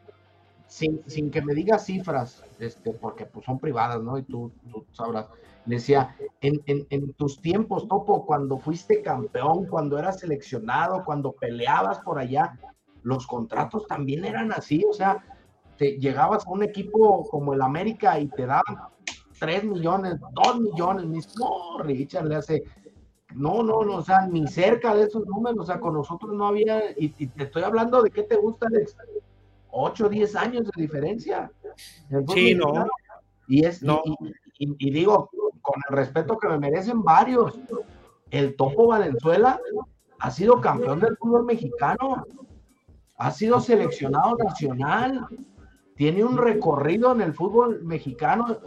[0.67, 4.17] sin, sin que me digas cifras, este, porque pues son privadas, ¿no?
[4.17, 5.27] Y tú, tú sabrás.
[5.65, 11.99] Decía, en, en- en tus tiempos, Topo, cuando fuiste campeón, cuando eras seleccionado, cuando peleabas
[11.99, 12.59] por allá,
[13.03, 15.23] los contratos también eran así, o sea,
[15.77, 18.75] te llegabas a un equipo como el América y te daban
[19.39, 22.63] 3 millones, 2 millones, mis no, Richard le hace,
[23.33, 26.47] no, no, no, o sea, ni cerca de esos números, o sea, con nosotros no
[26.47, 28.95] había, y, y te estoy hablando de qué te gusta, Alex,
[29.71, 31.51] 8, 10 años de diferencia.
[32.33, 32.85] Sí, no.
[33.47, 34.01] Y es, No.
[34.05, 34.13] y,
[34.59, 35.29] y- y digo,
[35.63, 37.59] con el respeto que me merecen varios,
[38.29, 39.59] el Topo Valenzuela
[40.19, 42.25] ha sido campeón del fútbol mexicano,
[43.17, 45.25] ha sido seleccionado nacional,
[45.95, 48.57] tiene un recorrido en el fútbol mexicano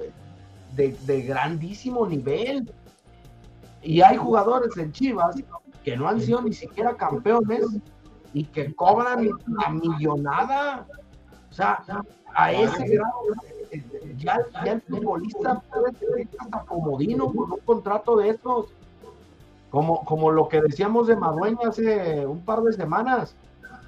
[0.75, 2.73] de, grandísimo nivel.
[3.83, 5.37] Y hay jugadores en Chivas
[5.85, 7.67] que no han sido ni siquiera campeones
[8.33, 10.87] y que cobran la millonada.
[11.51, 11.85] O sea,
[12.35, 13.21] a ese grado,
[14.19, 18.67] ya, ya el futbolista puede tener hasta comodino con un contrato de estos.
[19.71, 23.35] Como, como lo que decíamos de Madueña hace un par de semanas.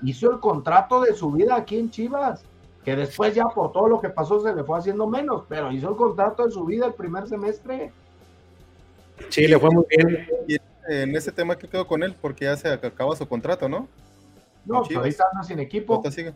[0.02, 2.42] Hizo el contrato de su vida aquí en Chivas,
[2.84, 5.88] que después ya por todo lo que pasó se le fue haciendo menos, pero hizo
[5.90, 7.92] el contrato de su vida el primer semestre.
[9.28, 10.26] Sí, le fue muy bien.
[10.46, 10.56] Y
[10.88, 12.14] en ese tema, ¿qué quedó con él?
[12.20, 13.88] Porque ya se acaba su contrato, ¿no?
[14.64, 16.02] No, pues ahorita anda sin equipo.
[16.10, 16.32] Sigue.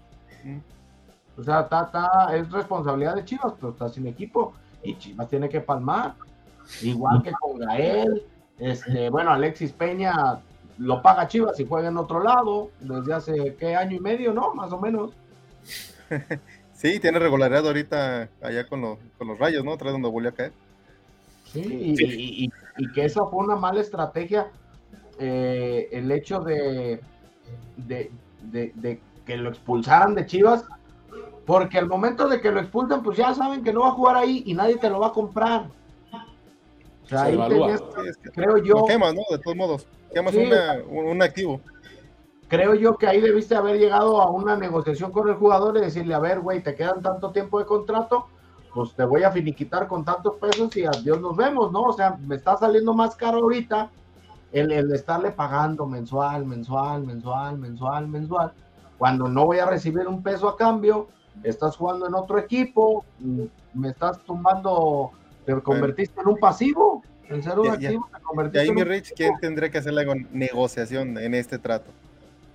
[1.37, 4.55] O sea, está, está, es responsabilidad de Chivas, pero está sin equipo.
[4.83, 6.14] Y Chivas tiene que palmar.
[6.83, 8.22] Igual que con Gael.
[8.59, 10.41] Este, bueno, Alexis Peña
[10.78, 14.55] lo paga Chivas y juega en otro lado desde hace qué año y medio, ¿no?
[14.55, 15.12] Más o menos.
[16.74, 19.70] Sí, tiene regularidad ahorita allá con, los, con los rayos, ¿no?
[19.70, 20.53] Otra donde volvió a caer.
[21.53, 24.49] Sí, y, y, y, y, que esa fue una mala estrategia.
[25.20, 27.01] Eh, el hecho de,
[27.76, 28.11] de,
[28.51, 30.64] de, de, que lo expulsaran de Chivas,
[31.47, 34.16] porque al momento de que lo expulsan, pues ya saben que no va a jugar
[34.16, 35.66] ahí y nadie te lo va a comprar.
[37.05, 37.82] O sea, ahí tenías,
[38.32, 38.74] creo yo.
[38.76, 39.22] Lo quemas, ¿no?
[39.30, 41.61] De todos modos, quemas sí, una, un, un activo
[42.53, 46.12] creo yo que ahí debiste haber llegado a una negociación con el jugador y decirle,
[46.12, 48.26] a ver, güey, te quedan tanto tiempo de contrato,
[48.74, 51.84] pues te voy a finiquitar con tantos pesos y adiós nos vemos, ¿no?
[51.84, 53.88] O sea, me está saliendo más caro ahorita
[54.53, 58.53] el, el estarle pagando mensual, mensual, mensual, mensual, mensual,
[58.99, 61.09] cuando no voy a recibir un peso a cambio,
[61.43, 63.05] estás jugando en otro equipo,
[63.74, 65.12] me estás tumbando,
[65.45, 68.18] te convertiste en un pasivo, en ser un Ya, activo, ya.
[68.18, 71.35] te Y convertiste ahí, en mi un Rich, ¿quién tendría que hacer la negociación en
[71.35, 71.91] este trato?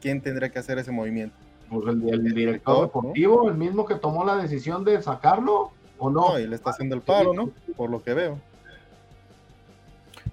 [0.02, 1.36] ¿Quién tendría que hacer ese movimiento?
[1.70, 6.30] Pues el, el director deportivo, el mismo que tomó la decisión de sacarlo, ¿o no?
[6.30, 7.50] No, y le está haciendo el paro, ¿no?
[7.76, 8.40] Por lo que veo.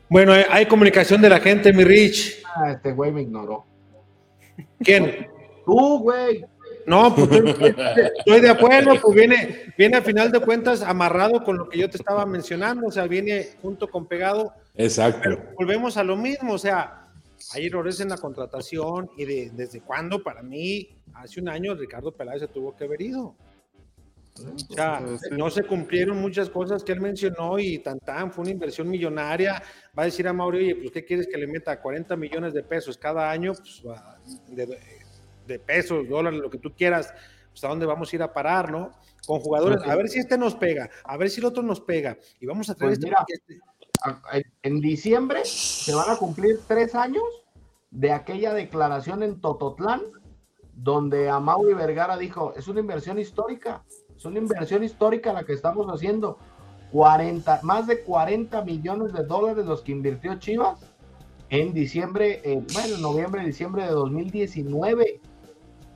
[0.08, 2.42] Bueno, hay, hay comunicación de la gente, mi Rich.
[2.54, 3.64] Ah, este güey me ignoró.
[4.78, 5.26] ¿Quién?
[5.64, 6.44] Tú, güey.
[6.86, 7.74] No, pues estoy,
[8.18, 11.88] estoy de acuerdo, pues viene, viene a final de cuentas amarrado con lo que yo
[11.88, 14.52] te estaba mencionando, o sea, viene junto con pegado.
[14.74, 15.20] Exacto.
[15.22, 17.04] Pero volvemos a lo mismo, o sea,
[17.52, 22.12] hay errores en la contratación y de, desde cuándo, para mí, hace un año Ricardo
[22.12, 23.34] Peláez se tuvo que haber ido.
[24.36, 28.50] O sea, no se cumplieron muchas cosas que él mencionó y tan tan, fue una
[28.50, 29.62] inversión millonaria.
[29.96, 32.64] Va a decir a Mauri, oye, pues ¿qué quieres que le meta 40 millones de
[32.64, 33.52] pesos cada año?
[33.52, 33.82] Pues,
[34.48, 34.78] de,
[35.46, 37.12] de pesos, dólares, lo que tú quieras,
[37.50, 38.92] pues a dónde vamos a ir a parar, ¿no?
[39.26, 42.18] Con jugadores, a ver si este nos pega, a ver si el otro nos pega,
[42.40, 43.60] y vamos a traer Pues este,
[44.62, 47.24] en diciembre se van a cumplir tres años
[47.90, 50.02] de aquella declaración en Tototlán,
[50.74, 53.84] donde a Mauri Vergara dijo, es una inversión histórica,
[54.16, 56.38] es una inversión histórica la que estamos haciendo.
[56.92, 60.78] 40, más de 40 millones de dólares los que invirtió Chivas
[61.50, 65.20] en diciembre, eh, bueno, noviembre, diciembre de 2019,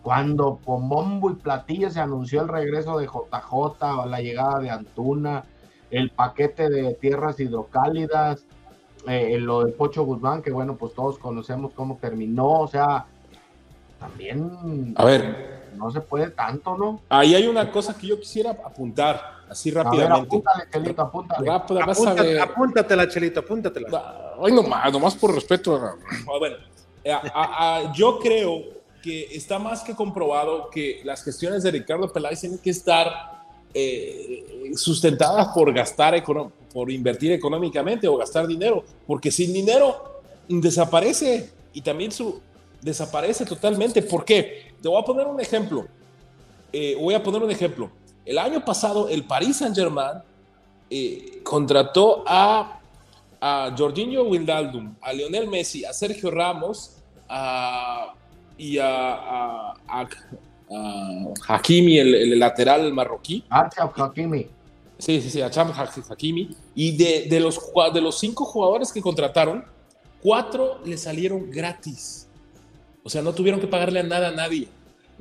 [0.03, 5.45] cuando con bombo y platillo se anunció el regreso de JJ, la llegada de Antuna,
[5.91, 8.45] el paquete de tierras hidrocálidas,
[9.07, 13.07] eh, lo del Pocho Guzmán, que bueno, pues todos conocemos cómo terminó, o sea,
[13.99, 14.95] también...
[14.97, 15.59] A ver.
[15.77, 17.01] No se puede tanto, ¿no?
[17.09, 20.13] Ahí hay una cosa que yo quisiera apuntar, así rápidamente.
[20.13, 21.47] A ver, apúntale, Chelito, apúntale.
[21.49, 22.41] Rápido, vas a apúntate, ver.
[22.41, 24.33] apúntatela, Chelito, apúntatela.
[24.45, 25.77] Ay, nomás, nomás por respeto.
[25.77, 25.95] a-
[26.39, 26.57] Bueno,
[27.07, 28.63] a- a- a- yo creo
[29.03, 33.45] que está más que comprobado que las gestiones de Ricardo Peláez tienen que estar
[33.75, 36.23] eh, sustentadas por gastar,
[36.73, 42.41] por invertir económicamente o gastar dinero, porque sin dinero desaparece y también su
[42.81, 44.03] desaparece totalmente.
[44.03, 44.73] ¿Por qué?
[44.81, 45.87] Te voy a poner un ejemplo.
[46.73, 47.91] Eh, voy a poner un ejemplo.
[48.25, 50.23] El año pasado, el Paris Saint Germain
[50.91, 52.81] eh, contrató a,
[53.41, 56.97] a Jorginho Wijnaldum, a Lionel Messi, a Sergio Ramos
[57.29, 58.15] a,
[58.59, 60.09] y a, a, a-
[60.71, 63.43] a Hakimi, el, el lateral marroquí.
[63.49, 64.47] Achraf Hakimi.
[64.99, 66.51] Sí, sí, sí, a Cham Hakimi.
[66.75, 67.59] Y de, de, los,
[67.95, 69.65] de los cinco jugadores que contrataron,
[70.21, 72.29] cuatro le salieron gratis.
[73.05, 74.69] O sea, no tuvieron que pagarle a nada a nadie.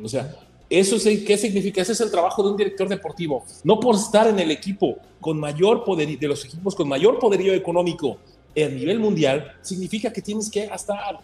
[0.03, 0.35] O sea,
[0.69, 1.81] ¿eso es, qué significa?
[1.81, 3.45] Ese es el trabajo de un director deportivo.
[3.63, 7.53] No por estar en el equipo con mayor poder, de los equipos con mayor poderío
[7.53, 8.17] económico
[8.55, 11.19] a nivel mundial, significa que tienes que gastar.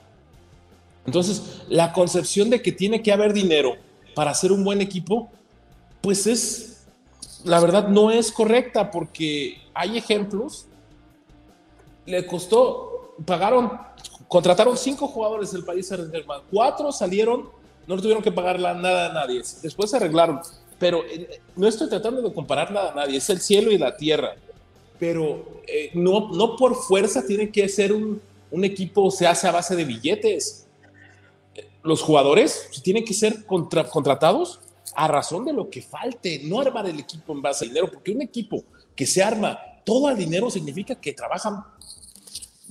[1.05, 3.75] Entonces, la concepción de que tiene que haber dinero
[4.15, 5.29] para hacer un buen equipo,
[6.01, 6.85] pues es,
[7.43, 10.67] la verdad, no es correcta porque hay ejemplos.
[12.05, 12.93] Le costó
[13.25, 13.71] pagaron,
[14.27, 15.91] contrataron cinco jugadores del país
[16.51, 17.49] cuatro salieron,
[17.87, 20.39] no tuvieron que pagar nada a nadie, después se arreglaron.
[20.79, 23.95] Pero eh, no estoy tratando de comparar nada a nadie, es el cielo y la
[23.95, 24.35] tierra.
[24.99, 29.51] Pero eh, no, no por fuerza tiene que ser un, un equipo, se hace a
[29.51, 30.62] base de billetes.
[31.83, 34.59] Los jugadores tienen que ser contra- contratados
[34.95, 38.11] a razón de lo que falte, no armar el equipo en base a dinero, porque
[38.11, 38.63] un equipo
[38.95, 41.63] que se arma todo al dinero significa que trabajan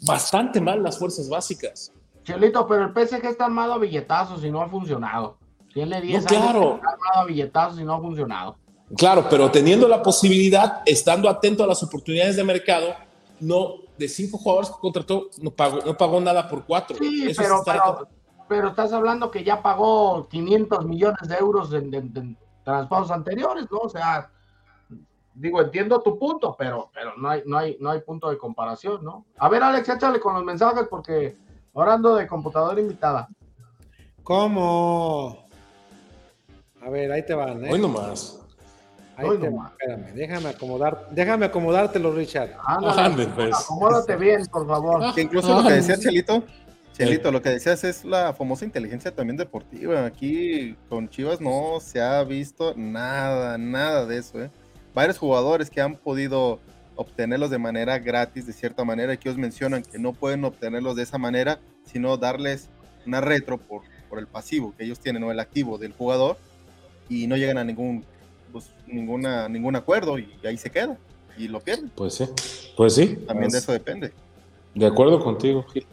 [0.03, 1.93] bastante mal las fuerzas básicas.
[2.25, 5.37] Chelito, pero el PSG está armado a billetazos y no ha funcionado.
[5.75, 6.75] Tiene 10 No, claro.
[6.77, 8.57] está armado a billetazos y no ha funcionado.
[8.97, 12.95] Claro, pero teniendo la posibilidad, estando atento a las oportunidades de mercado,
[13.41, 16.97] no de cinco jugadores que contrató, no pagó, no pagó nada por cuatro.
[16.99, 18.09] Sí, Eso pero, es pero,
[18.53, 23.65] pero estás hablando que ya pagó 500 millones de euros en, en- en traspasos anteriores,
[23.71, 23.79] ¿no?
[23.79, 24.29] O sea,
[25.33, 29.03] digo, entiendo tu punto, pero, pero no, hay, no, hay, no hay punto de comparación,
[29.03, 29.25] ¿no?
[29.39, 31.35] A ver, Alex, échale con los mensajes porque
[31.75, 33.27] ahora ando de computadora invitada.
[34.23, 35.47] ¿Cómo?
[36.85, 37.73] A ver, ahí te van, ¿eh?
[37.73, 38.39] Hoy nomás.
[39.17, 39.71] Ahí Hoy te nomás.
[39.71, 42.51] van, espérame, déjame acomodar, déjame acomodártelo, Richard.
[42.67, 43.55] Ándale, pues.
[43.59, 45.15] acomódate bien, por favor.
[45.15, 46.43] Que incluso lo que decía Chelito,
[46.93, 50.05] Chelito, lo que decías es la famosa inteligencia también deportiva.
[50.05, 54.43] Aquí con Chivas no se ha visto nada, nada de eso.
[54.43, 54.51] ¿eh?
[54.95, 56.61] Varios jugadores que han podido
[56.97, 61.03] obtenerlos de manera gratis, de cierta manera, que ellos mencionan que no pueden obtenerlos de
[61.05, 62.69] esa manera, sino darles
[63.07, 66.37] una retro por, por el pasivo que ellos tienen o el activo del jugador
[67.09, 68.05] y no llegan a ningún,
[68.53, 70.99] pues, ninguna, ningún acuerdo y ahí se queda
[71.37, 71.91] y lo pierden.
[71.95, 72.29] Pues sí,
[72.77, 73.17] pues sí.
[73.27, 74.13] También de eso depende.
[74.75, 75.87] De acuerdo contigo, Gil.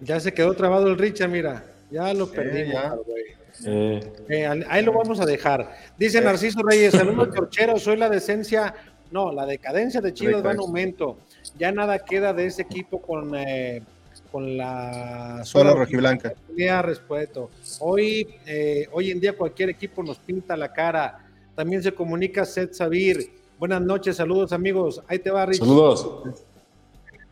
[0.00, 1.64] Ya se quedó trabado el Richard, mira.
[1.90, 2.90] Ya lo perdimos, ya.
[2.90, 3.24] güey.
[3.66, 5.74] Eh, Eh, al- ahí lo vamos a dejar.
[5.98, 6.92] Dice Narciso Reyes,
[7.26, 8.74] saludos torcheros, soy la decencia,
[9.10, 11.18] no, la decadencia de Chivas va en aumento.
[11.58, 13.82] Ya nada queda de ese equipo con, eh,
[14.30, 16.34] con la Sola rojiblanca.
[16.46, 17.50] Tenía respeto.
[17.80, 21.18] Hoy, eh, hoy en día cualquier equipo nos pinta la cara.
[21.56, 23.30] También se comunica Seth Sabir.
[23.58, 25.02] Buenas noches, saludos amigos.
[25.08, 25.58] Ahí te va, Rich.
[25.58, 26.06] saludos.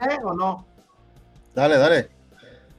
[0.01, 0.67] ¿Eh o no?
[1.55, 2.09] Dale, dale.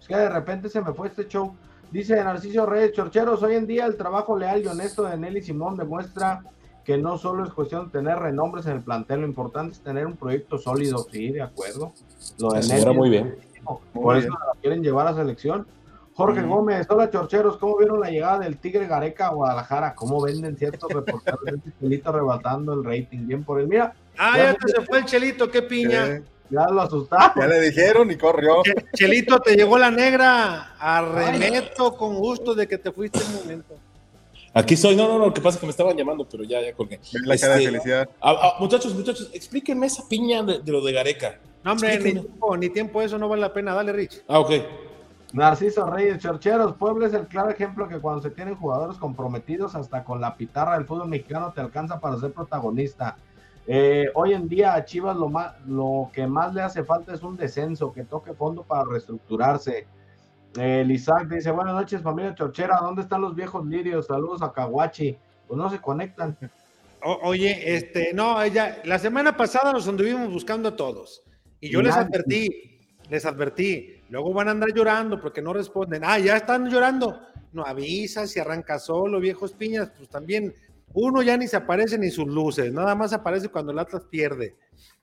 [0.08, 1.56] Que de repente se me fue este show.
[1.92, 5.78] Dice Narciso Reyes Chorcheros, hoy en día el trabajo leal y honesto de Nelly Simón
[5.78, 6.44] demuestra
[6.84, 10.06] que no solo es cuestión de tener renombres en el plantel, lo importante es tener
[10.06, 11.94] un proyecto sólido, sí, de acuerdo.
[12.40, 13.36] Lo de Nelly muy bien.
[13.94, 14.26] Muy Por bien.
[14.28, 15.68] eso la quieren llevar a selección.
[16.14, 16.42] Jorge.
[16.42, 19.94] Gómez, hola Chorcheros, ¿cómo vieron la llegada del Tigre Gareca a Guadalajara?
[19.94, 23.28] ¿Cómo venden ciertos reporteros este Chelito arrebatando el rating?
[23.28, 23.68] Bien por él.
[23.68, 26.22] Mira, Ah, ya te se fue el Chelito, qué piña.
[26.50, 27.34] Ya lo asustaron.
[27.40, 28.64] ya le dijeron y corrió.
[28.64, 30.76] Che- Chelito, te llegó la negra.
[30.80, 33.76] Arremeto con gusto de que te fuiste un momento.
[34.54, 34.96] Aquí estoy.
[34.96, 37.00] No, no, no, lo que pasa es que me estaban llamando, pero ya, ya colgué.
[37.26, 38.10] La cara de Este, felicidad.
[38.60, 41.40] muchachos, muchachos, explíquenme esa piña de, de lo de Gareca.
[41.64, 43.74] No, hombre, ni tiempo, ni tiempo, eso no vale la pena.
[43.74, 44.24] Dale, Rich.
[44.28, 44.52] Ah, ok.
[45.34, 50.04] Narciso Reyes, Chorcheros, Puebla es el claro ejemplo que cuando se tienen jugadores comprometidos, hasta
[50.06, 53.18] con la pitarra del fútbol mexicano te alcanza para ser protagonista.
[53.70, 57.22] Eh, hoy en día a Chivas lo, más, lo que más le hace falta es
[57.22, 59.86] un descenso, que toque fondo para reestructurarse.
[60.58, 64.08] Eh, el Isaac dice, buenas noches familia Chorchera, ¿dónde están los viejos lirios?
[64.08, 65.18] Saludos a Caguachi.
[65.48, 66.38] Pues no se conectan.
[67.04, 71.24] O- oye, este, no, ella, la semana pasada nos anduvimos buscando a todos.
[71.60, 72.08] Y yo Y les nadie.
[72.08, 74.02] advertí, les advertí.
[74.10, 76.04] Luego van a andar llorando porque no responden.
[76.06, 77.20] Ah, ya están llorando.
[77.52, 80.54] No avisas si arranca solo, viejos piñas, pues también
[80.94, 84.56] uno ya ni se aparece ni sus luces, nada más aparece cuando el Atlas pierde.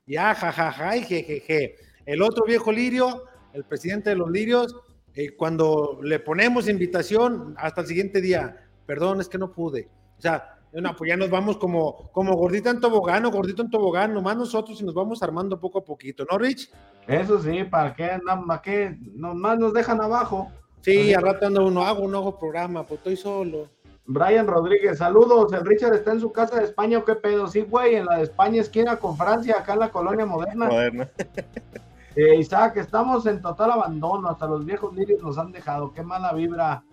[0.07, 1.77] Ya, jajaja, y jejeje.
[2.05, 4.77] El otro viejo lirio, el presidente de los lirios,
[5.15, 9.89] eh, cuando le ponemos invitación hasta el siguiente día, perdón, es que no pude.
[10.19, 13.71] O sea, no, pues ya nos vamos como, como gordita en tobogán o gordito en
[13.71, 16.71] tobogán, nomás nosotros y nos vamos armando poco a poquito, ¿no, Rich?
[17.07, 18.19] Eso sí, ¿para qué?
[18.47, 18.99] ¿Para qué?
[19.15, 20.51] Nomás nos dejan abajo.
[20.81, 23.69] Sí, al rato ando uno, hago un nuevo programa, pues estoy solo.
[24.07, 25.53] Brian Rodríguez, saludos.
[25.53, 27.47] El Richard está en su casa de España o qué pedo.
[27.49, 30.67] Sí, güey, en la de España, esquina con Francia, acá en la colonia moderna.
[30.67, 31.11] Moderna.
[32.17, 34.29] Eh, Isaac, estamos en total abandono.
[34.29, 35.93] Hasta los viejos lirios nos han dejado.
[35.93, 36.85] Qué mala vibra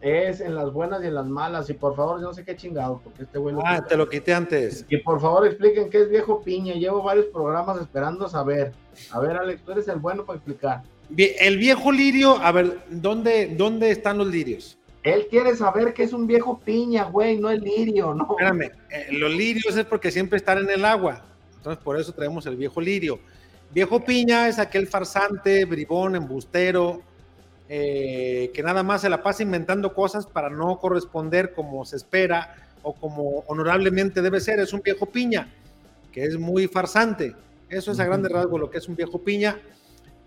[0.00, 1.68] es en las buenas y en las malas.
[1.68, 3.54] Y por favor, yo no sé qué chingado, porque este güey.
[3.54, 3.86] lo Ah, quita.
[3.88, 4.86] te lo quité antes.
[4.88, 6.72] Y por favor, expliquen qué es viejo piña.
[6.72, 8.72] Llevo varios programas esperando saber.
[9.10, 10.82] A ver, Alex, tú eres el bueno para explicar.
[11.10, 14.78] Bien, El viejo lirio, a ver, ¿dónde, dónde están los lirios?
[15.02, 18.28] Él quiere saber qué es un viejo piña, güey, no el lirio, no.
[18.30, 21.24] Espérame, eh, los lirios es porque siempre están en el agua.
[21.56, 23.18] Entonces, por eso traemos el viejo lirio.
[23.72, 27.02] Viejo piña es aquel farsante, bribón, embustero,
[27.68, 32.54] eh, que nada más se la pasa inventando cosas para no corresponder como se espera
[32.82, 34.60] o como honorablemente debe ser.
[34.60, 35.52] Es un viejo piña,
[36.12, 37.34] que es muy farsante.
[37.68, 39.58] Eso es a grandes rasgos lo que es un viejo piña.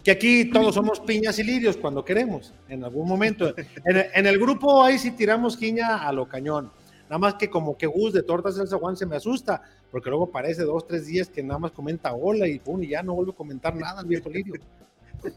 [0.06, 3.54] Que aquí todos somos piñas y lirios cuando queremos, en algún momento.
[3.84, 6.72] En, en el grupo ahí sí tiramos quiña a lo cañón.
[7.10, 10.30] Nada más que como que Gus de Tortas del Zaguán se me asusta, porque luego
[10.32, 13.32] parece dos, tres días que nada más comenta hola y pum, y ya no vuelve
[13.32, 14.54] a comentar nada el viejo lirio.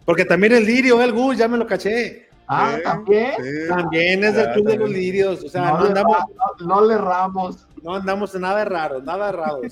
[0.05, 2.29] Porque también el lirio, el Gus, ya me lo caché.
[2.47, 3.33] Ah, Sí, también.
[3.39, 3.69] sí.
[3.69, 5.45] También es del club de los lirios.
[5.45, 6.16] O sea, no, no, le andamos,
[6.61, 7.66] no- no le ramos.
[7.83, 9.61] no andamos en nada raro, nada raro.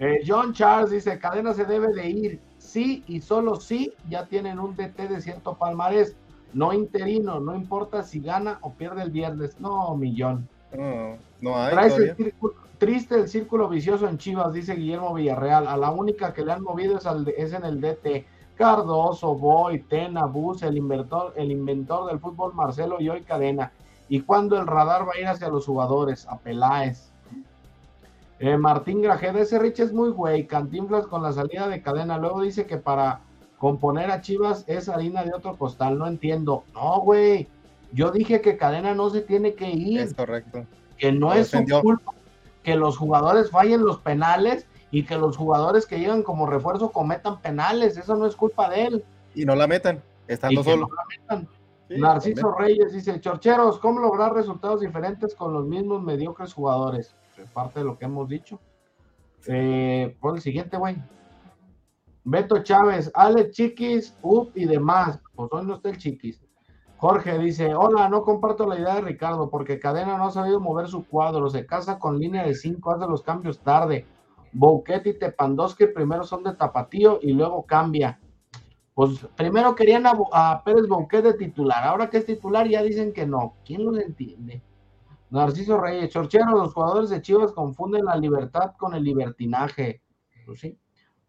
[0.00, 2.40] Eh, John Charles dice, Cadena se debe de ir.
[2.74, 6.16] Sí y solo sí ya tienen un DT de cierto palmarés.
[6.52, 9.60] No interino, no importa si gana o pierde el viernes.
[9.60, 10.48] No, millón.
[10.76, 15.68] No, no hay Traes el círculo- triste el círculo vicioso en Chivas, dice Guillermo Villarreal.
[15.68, 18.26] A la única que le han movido es, al es en el DT.
[18.56, 23.70] Cardoso, Boy, Tena, Bus, el inventor, el inventor del fútbol Marcelo y hoy Cadena.
[24.08, 26.26] ¿Y cuándo el radar va a ir hacia los jugadores?
[26.28, 27.12] A Peláez.
[28.46, 30.46] Eh, Martín Grajeda, ese Rich es muy güey.
[30.46, 32.18] Cantinflas con la salida de cadena.
[32.18, 33.20] Luego dice que para
[33.56, 35.96] componer a Chivas es harina de otro costal.
[35.96, 36.62] No entiendo.
[36.74, 37.48] No, güey.
[37.92, 40.66] Yo dije que cadena no se tiene que ir Es correcto.
[40.98, 42.12] que no Lo es su culpa
[42.62, 47.40] que los jugadores fallen los penales y que los jugadores que llegan como refuerzo cometan
[47.40, 47.96] penales.
[47.96, 49.04] Eso no es culpa de él.
[49.34, 50.88] Y no la metan, Y estando que solo.
[51.30, 51.46] no la.
[51.88, 52.78] Sí, Narciso también.
[52.78, 57.14] Reyes dice, Chorcheros, ¿cómo lograr resultados diferentes con los mismos mediocres jugadores?
[57.36, 58.60] Es parte de lo que hemos dicho.
[59.46, 60.96] Eh, pon el siguiente, güey.
[62.24, 65.20] Beto Chávez, Ale Chiquis, UP y demás.
[65.34, 66.40] Pues hoy no está el Chiquis.
[66.96, 70.88] Jorge dice, hola, no comparto la idea de Ricardo porque Cadena no ha sabido mover
[70.88, 74.06] su cuadro, se casa con línea de 5, hace los cambios tarde.
[74.52, 78.20] Bouquet y Tepandowski primero son de tapatío y luego cambia.
[78.94, 83.26] Pues primero querían a Pérez Bouquet de titular, ahora que es titular ya dicen que
[83.26, 83.54] no.
[83.66, 84.62] ¿Quién los entiende?
[85.34, 90.00] Narciso Reyes, Chorchero, los jugadores de Chivas confunden la libertad con el libertinaje.
[90.46, 90.78] Pues sí.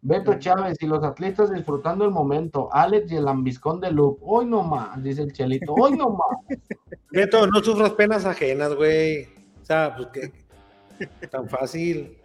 [0.00, 2.68] Beto Chávez y los atletas disfrutando el momento.
[2.72, 4.18] Alex y el ambiscón de Loop.
[4.22, 5.74] Hoy no más, dice el Chelito.
[5.74, 6.38] Hoy no más.
[7.10, 9.24] Beto, no sufras penas ajenas, güey.
[9.60, 12.16] O sea, pues que tan fácil.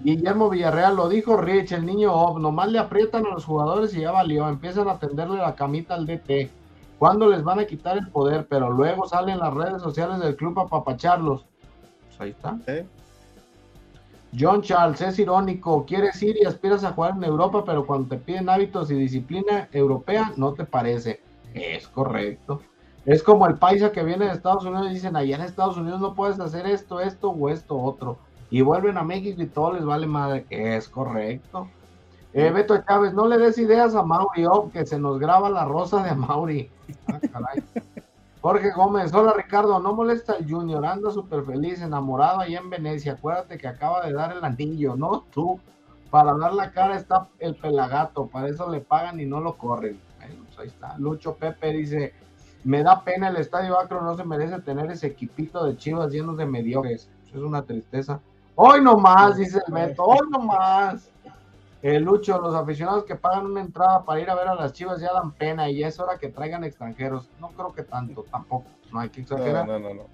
[0.00, 4.00] Guillermo Villarreal lo dijo Rich, el niño Ob, nomás le aprietan a los jugadores y
[4.00, 6.50] ya valió, empiezan a tenderle la camita al DT.
[6.98, 8.46] ¿Cuándo les van a quitar el poder?
[8.48, 11.44] Pero luego salen las redes sociales del club a papacharlos.
[12.06, 12.56] Pues ahí está.
[14.38, 18.16] John Charles, es irónico, quieres ir y aspiras a jugar en Europa, pero cuando te
[18.16, 21.20] piden hábitos y disciplina europea, no te parece.
[21.52, 22.60] Es correcto.
[23.06, 26.00] Es como el paisa que viene de Estados Unidos y dicen, allá en Estados Unidos
[26.00, 28.18] no puedes hacer esto, esto o esto otro.
[28.50, 30.46] Y vuelven a México y todo les vale madre.
[30.50, 31.68] Es correcto.
[32.36, 35.64] Eh, Beto Chávez, no le des ideas a Mauri, oh, que se nos graba la
[35.64, 36.68] rosa de Mauri.
[37.06, 37.62] Ah, caray.
[38.42, 43.12] Jorge Gómez, hola Ricardo, no molesta el Junior, anda súper feliz, enamorado allá en Venecia.
[43.12, 45.24] Acuérdate que acaba de dar el anillo, ¿no?
[45.32, 45.60] Tú,
[46.10, 50.00] para dar la cara está el pelagato, para eso le pagan y no lo corren.
[50.18, 50.98] Pues ahí está.
[50.98, 52.14] Lucho Pepe dice:
[52.64, 56.36] Me da pena el estadio Acro, no se merece tener ese equipito de chivas llenos
[56.36, 57.08] de mediocres.
[57.32, 58.20] Es una tristeza.
[58.56, 61.13] Hoy no más, dice el Beto, hoy no más.
[61.84, 65.02] Eh, Lucho, los aficionados que pagan una entrada para ir a ver a las chivas
[65.02, 67.28] ya dan pena y ya es hora que traigan extranjeros.
[67.38, 68.64] No creo que tanto, tampoco.
[68.90, 69.66] No hay que exagerar.
[69.66, 70.06] No, no, no, no.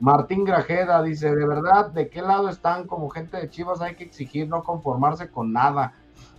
[0.00, 3.82] Martín Grajeda dice, de verdad, ¿de qué lado están como gente de Chivas?
[3.82, 5.92] Hay que exigir no conformarse con nada.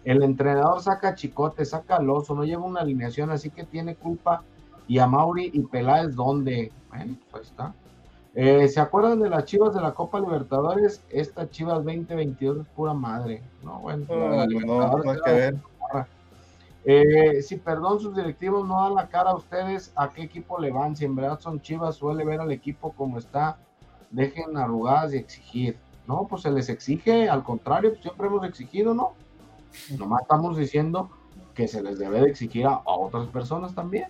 [0.05, 4.41] El entrenador saca chicote, saca al oso, no lleva una alineación, así que tiene culpa.
[4.87, 6.71] Y a Mauri y Peláez, ¿dónde?
[6.89, 7.75] Bueno, pues ahí está.
[8.35, 11.03] Eh, ¿Se acuerdan de las Chivas de la Copa Libertadores?
[11.09, 13.41] Esta Chivas 2022 es pura madre.
[13.63, 15.55] No, bueno, la No, no, que ver.
[16.85, 20.71] Eh, si perdón, sus directivos no dan la cara a ustedes, ¿a qué equipo le
[20.71, 20.95] van?
[20.95, 23.57] Si en verdad son chivas, suele ver al equipo como está,
[24.11, 25.77] dejen arrugadas y exigir.
[26.07, 29.13] No, pues se les exige, al contrario, pues siempre hemos exigido, ¿no?
[29.97, 31.09] Nomás estamos diciendo
[31.53, 34.07] que se les debe de exigir a, a otras personas también.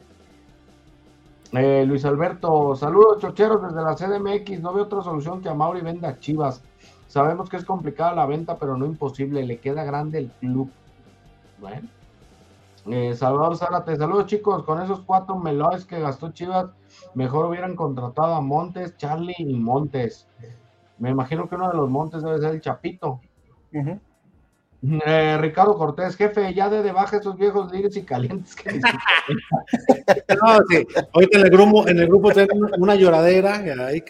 [1.52, 5.82] Eh, Luis Alberto, saludos chocheros desde la CDMX, no veo otra solución que a Mauri
[5.82, 6.62] venda Chivas.
[7.08, 10.70] Sabemos que es complicada la venta, pero no imposible, le queda grande el club.
[11.60, 11.88] Bueno.
[12.86, 16.70] Eh, Salvador Zárate, saludos chicos, con esos cuatro melones que gastó Chivas,
[17.16, 20.28] mejor hubieran contratado a Montes, Charlie y Montes.
[21.00, 23.22] Me imagino que uno de los Montes debe ser el Chapito.
[24.82, 28.80] Eh, Ricardo Cortés, jefe, ya de de baja esos viejos líderes y calientes que
[30.42, 30.88] No, sí.
[31.14, 33.56] Ahorita en el grupo, en el grupo tienen una lloradera.
[33.88, 34.02] Ahí.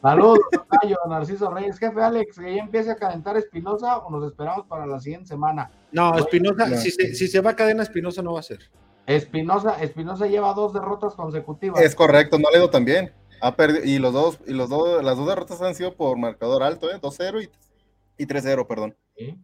[0.00, 4.66] Saludos, tocayo, Narciso Reyes, jefe Alex, que ya empiece a calentar Espinosa o nos esperamos
[4.66, 5.70] para la siguiente semana.
[5.92, 6.76] No, Espinosa, No.
[6.76, 8.60] si se, si se va a cadena, Espinosa no va a ser.
[9.06, 11.80] Espinosa, Espinosa lleva dos derrotas consecutivas.
[11.82, 13.12] Es correcto, no le tan bien.
[13.42, 16.62] Ha perdido, y los dos, y los dos, las dos derrotas han sido por marcador
[16.62, 16.98] alto, ¿eh?
[17.00, 18.96] 2-0 y, y 3-0, perdón.
[19.14, 19.38] Sí.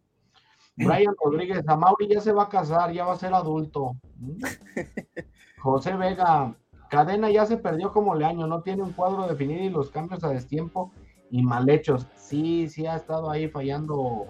[0.76, 3.96] Brian Rodríguez, a Mauri ya se va a casar, ya va a ser adulto.
[5.60, 6.54] José Vega,
[6.88, 10.28] Cadena ya se perdió como Leaño, no tiene un cuadro definido y los cambios a
[10.28, 10.92] destiempo
[11.30, 12.06] y mal hechos.
[12.16, 14.26] Sí, sí ha estado ahí fallando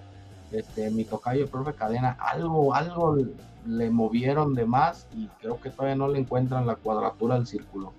[0.53, 2.17] este, mi tocayo, el profe Cadena.
[2.21, 3.17] Algo, algo
[3.67, 7.93] le movieron de más y creo que todavía no le encuentran la cuadratura del círculo.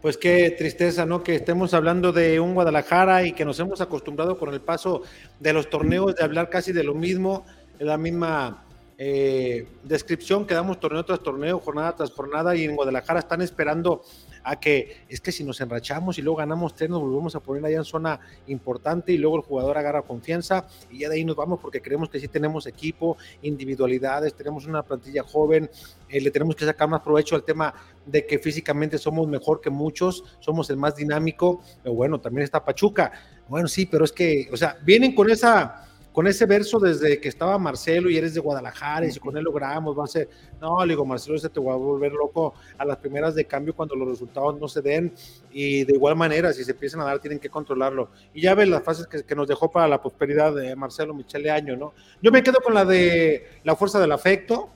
[0.00, 1.22] Pues qué tristeza, ¿no?
[1.22, 5.02] Que estemos hablando de un Guadalajara y que nos hemos acostumbrado con el paso
[5.38, 7.44] de los torneos de hablar casi de lo mismo,
[7.86, 8.64] la misma
[8.98, 14.02] eh, descripción que damos torneo tras torneo, jornada tras jornada, y en Guadalajara están esperando
[14.42, 17.64] a que es que si nos enrachamos y luego ganamos tres, nos volvemos a poner
[17.64, 21.36] allá en zona importante y luego el jugador agarra confianza y ya de ahí nos
[21.36, 25.70] vamos porque creemos que sí tenemos equipo, individualidades, tenemos una plantilla joven,
[26.08, 27.72] eh, le tenemos que sacar más provecho al tema
[28.04, 32.64] de que físicamente somos mejor que muchos, somos el más dinámico, pero bueno, también está
[32.64, 33.12] Pachuca,
[33.48, 37.28] bueno, sí, pero es que, o sea, vienen con esa con ese verso desde que
[37.28, 40.28] estaba Marcelo y eres de Guadalajara y si con él logramos, va a ser,
[40.60, 43.74] no, le digo, Marcelo, ese te va a volver loco a las primeras de cambio
[43.74, 45.12] cuando los resultados no se den
[45.52, 48.10] y de igual manera, si se empiezan a dar, tienen que controlarlo.
[48.34, 51.50] Y ya ves las fases que, que nos dejó para la prosperidad de Marcelo Michele
[51.50, 51.92] Año, ¿no?
[52.22, 54.70] Yo me quedo con la de la fuerza del afecto,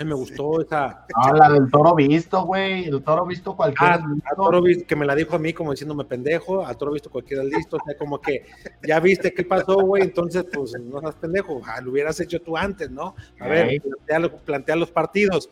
[0.00, 1.06] me gustó esa.
[1.14, 2.86] Ah, la del toro visto, güey.
[2.86, 4.02] El toro visto cualquiera.
[4.24, 6.66] Ah, toro visto, que me la dijo a mí como diciéndome pendejo.
[6.66, 7.76] A toro visto cualquiera listo.
[7.76, 8.46] O sea, como que
[8.86, 10.02] ya viste qué pasó, güey.
[10.02, 11.60] Entonces, pues no seas pendejo.
[11.64, 13.14] Ah, lo hubieras hecho tú antes, ¿no?
[13.38, 15.48] A ver, plantea, plantea, los partidos.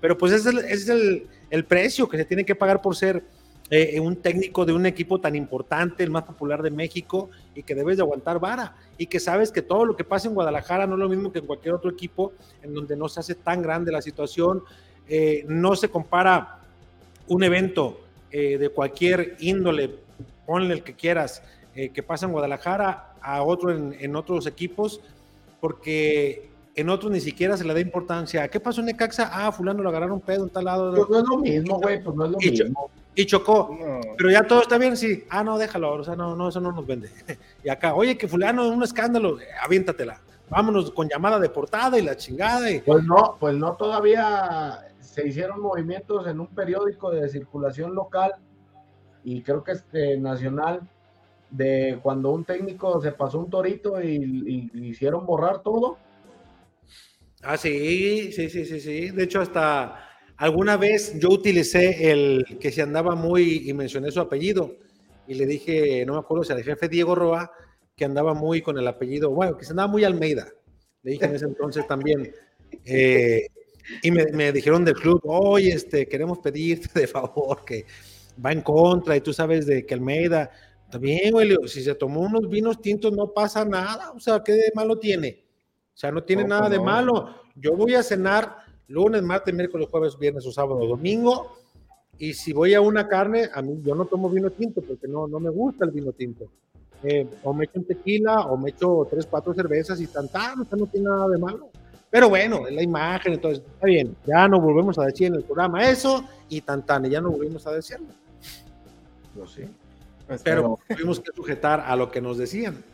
[0.00, 2.80] Pero pues ese es, el, ese es el, el precio que se tiene que pagar
[2.80, 3.22] por ser
[3.70, 7.74] eh, un técnico de un equipo tan importante, el más popular de México, y que
[7.74, 10.94] debes de aguantar vara, y que sabes que todo lo que pasa en Guadalajara no
[10.94, 13.92] es lo mismo que en cualquier otro equipo, en donde no se hace tan grande
[13.92, 14.62] la situación,
[15.08, 16.58] eh, no se compara
[17.28, 18.00] un evento
[18.32, 19.94] eh, de cualquier índole,
[20.46, 21.42] ponle el que quieras,
[21.74, 25.00] eh, que pasa en Guadalajara a otro en, en otros equipos,
[25.60, 28.48] porque en otros ni siquiera se le da importancia.
[28.48, 29.30] ¿Qué pasó en Necaxa?
[29.32, 30.94] Ah, fulano lo agarraron pedo en tal lado.
[30.94, 32.90] Pues no es lo mismo, güey, pues no es lo y, mismo.
[33.14, 34.00] Y chocó, no.
[34.16, 35.24] pero ya todo está bien, sí.
[35.28, 37.10] Ah, no, déjalo, o sea, no, no, eso no nos vende.
[37.64, 40.20] Y acá, oye, que fulano, un escándalo, aviéntatela.
[40.48, 42.70] Vámonos con llamada de portada y la chingada.
[42.70, 42.80] Y...
[42.80, 48.34] Pues no, pues no, todavía se hicieron movimientos en un periódico de circulación local
[49.22, 50.80] y creo que este nacional
[51.50, 55.98] de cuando un técnico se pasó un torito y, y hicieron borrar todo.
[57.42, 59.10] Ah, sí, sí, sí, sí, sí.
[59.10, 60.09] De hecho, hasta
[60.40, 64.74] alguna vez yo utilicé el que se andaba muy, y mencioné su apellido,
[65.28, 67.52] y le dije, no me acuerdo si al jefe Diego Roa,
[67.94, 70.48] que andaba muy con el apellido, bueno, que se andaba muy Almeida.
[71.02, 72.32] Le dije en ese entonces también.
[72.84, 73.48] Eh,
[74.00, 77.84] y me, me, dijeron del club, oye, este, queremos pedirte de favor que
[78.42, 80.52] va en contra, y tú sabes de que Almeida,
[80.88, 84.70] también, güey, si se tomó unos vinos tintos no pasa nada, o sea, ¿qué de
[84.72, 85.44] malo tiene?
[85.92, 87.34] O sea, no tiene no, nada pues de malo.
[87.56, 88.56] Yo voy a cenar
[88.90, 91.56] lunes, martes, miércoles, jueves, viernes o sábado, domingo.
[92.18, 95.26] Y si voy a una carne, a mí yo no tomo vino tinto porque no,
[95.26, 96.50] no me gusta el vino tinto.
[97.02, 100.60] Eh, o me echo un tequila o me echo tres, cuatro cervezas y tan, tan,
[100.60, 101.70] o sea, no tiene nada de malo.
[102.10, 105.44] Pero bueno, es la imagen, entonces, está bien, ya no volvemos a decir en el
[105.44, 108.08] programa eso y tan, tan, y ya no volvimos a decirlo.
[109.36, 109.62] Yo sí.
[110.26, 112.84] Pues, pero, tuvimos que sujetar a lo que nos decían.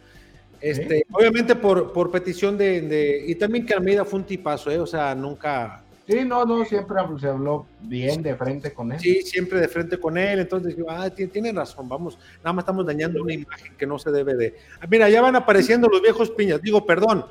[0.60, 1.04] Este, ¿Sí?
[1.12, 4.78] Obviamente por, por petición de, de, Y también que Almeida fue un tipazo, ¿eh?
[4.78, 5.82] O sea, nunca.
[6.06, 9.00] Sí, no, no, siempre se habló bien de frente con él.
[9.00, 10.38] Sí, siempre de frente con él.
[10.38, 12.16] Entonces, ah, tiene, tiene razón, vamos.
[12.38, 14.56] Nada más estamos dañando una imagen que no se debe de.
[14.80, 16.62] Ah, mira, ya van apareciendo los viejos piñas.
[16.62, 17.26] Digo, perdón.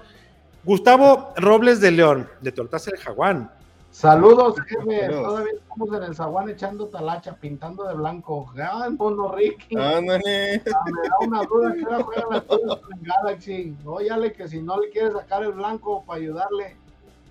[0.66, 3.52] Gustavo Robles de León, de Tortas el Jaguán.
[3.92, 5.08] Saludos, jefe.
[5.08, 8.52] Todavía estamos en el zaguán echando talacha, pintando de blanco.
[8.62, 9.78] ¡Ah, mono Ricky!
[9.78, 10.62] Ándale.
[10.74, 11.82] Ah, me da una duda que
[12.30, 13.78] las cosas en Galaxy.
[13.86, 16.76] Óyale que si no le quiere sacar el blanco para ayudarle.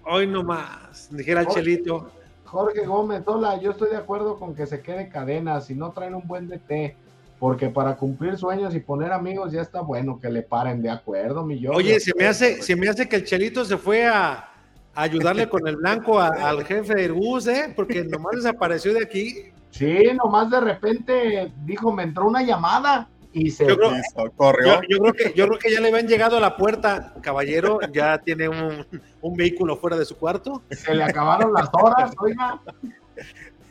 [0.06, 2.10] Hoy nomás, dijera el Chelito.
[2.44, 6.14] Jorge Gómez, hola, yo estoy de acuerdo con que se quede cadena, si no traen
[6.14, 6.94] un buen DT,
[7.38, 11.44] porque para cumplir sueños y poner amigos ya está bueno que le paren, de acuerdo,
[11.44, 11.72] mi yo.
[11.72, 14.50] Oye, se me hace, se me hace que el Chelito se fue a
[14.94, 17.72] ayudarle con el blanco a, al jefe del bus, ¿eh?
[17.74, 19.52] Porque nomás desapareció de aquí.
[19.70, 23.92] Sí, nomás de repente dijo, me entró una llamada y se yo creo,
[24.36, 24.80] corrió.
[24.82, 27.80] Yo, yo, creo que, yo creo que ya le habían llegado a la puerta, caballero,
[27.92, 28.86] ya tiene un,
[29.20, 30.62] un vehículo fuera de su cuarto.
[30.70, 32.60] Se le acabaron las horas, oiga.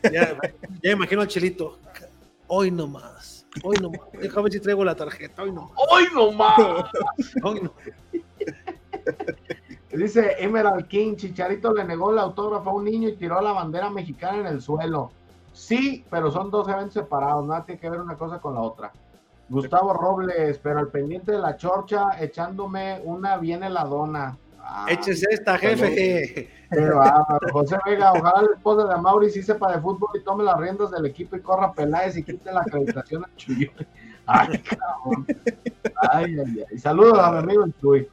[0.02, 0.36] Ya,
[0.82, 1.78] ya imagino al Chelito.
[2.46, 4.00] Hoy nomás, hoy nomás.
[4.12, 5.72] Déjame ver si traigo la tarjeta, hoy nomás.
[5.90, 6.58] Hoy nomás.
[7.42, 7.84] hoy nomás.
[9.90, 13.88] Dice Emerald King, Chicharito le negó el autógrafo a un niño y tiró la bandera
[13.88, 15.10] mexicana en el suelo.
[15.54, 18.92] Sí, pero son dos eventos separados, nada tiene que ver una cosa con la otra.
[19.54, 24.36] Gustavo Robles, pero al pendiente de la chorcha, echándome una bien heladona.
[24.88, 26.48] Échese esta, jefe.
[26.70, 27.52] Qué bárbaro.
[27.52, 30.90] José Vega, ojalá la esposa de Mauri sí sepa de fútbol y tome las riendas
[30.90, 33.70] del equipo y corra Peláez y quite la acreditación al Chuy.
[34.26, 35.26] Ay, cabrón.
[36.10, 36.78] Ay, ay, ay.
[36.78, 38.08] Saludos a mi amigo Chuy.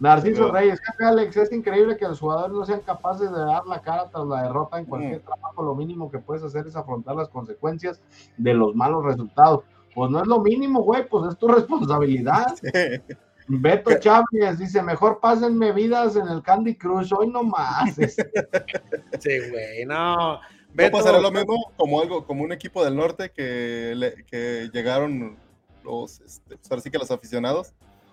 [0.00, 3.80] Narciso Reyes, jefe Alex, es increíble que los jugadores no sean capaces de dar la
[3.82, 5.62] cara tras la derrota en cualquier trabajo.
[5.62, 8.00] Lo mínimo que puedes hacer es afrontar las consecuencias
[8.38, 9.64] de los malos resultados.
[9.94, 12.46] Pues no es lo mínimo, güey, pues es tu responsabilidad.
[13.52, 17.94] Beto Chávez dice, mejor pásenme vidas en el Candy Crush, hoy no más.
[19.20, 20.38] Sí, güey, no.
[20.72, 24.70] Beto, a pasar lo mismo como algo, como un equipo del norte que, le- que
[24.72, 25.36] llegaron
[25.82, 27.72] los, este, pues ahora sí que los aficionados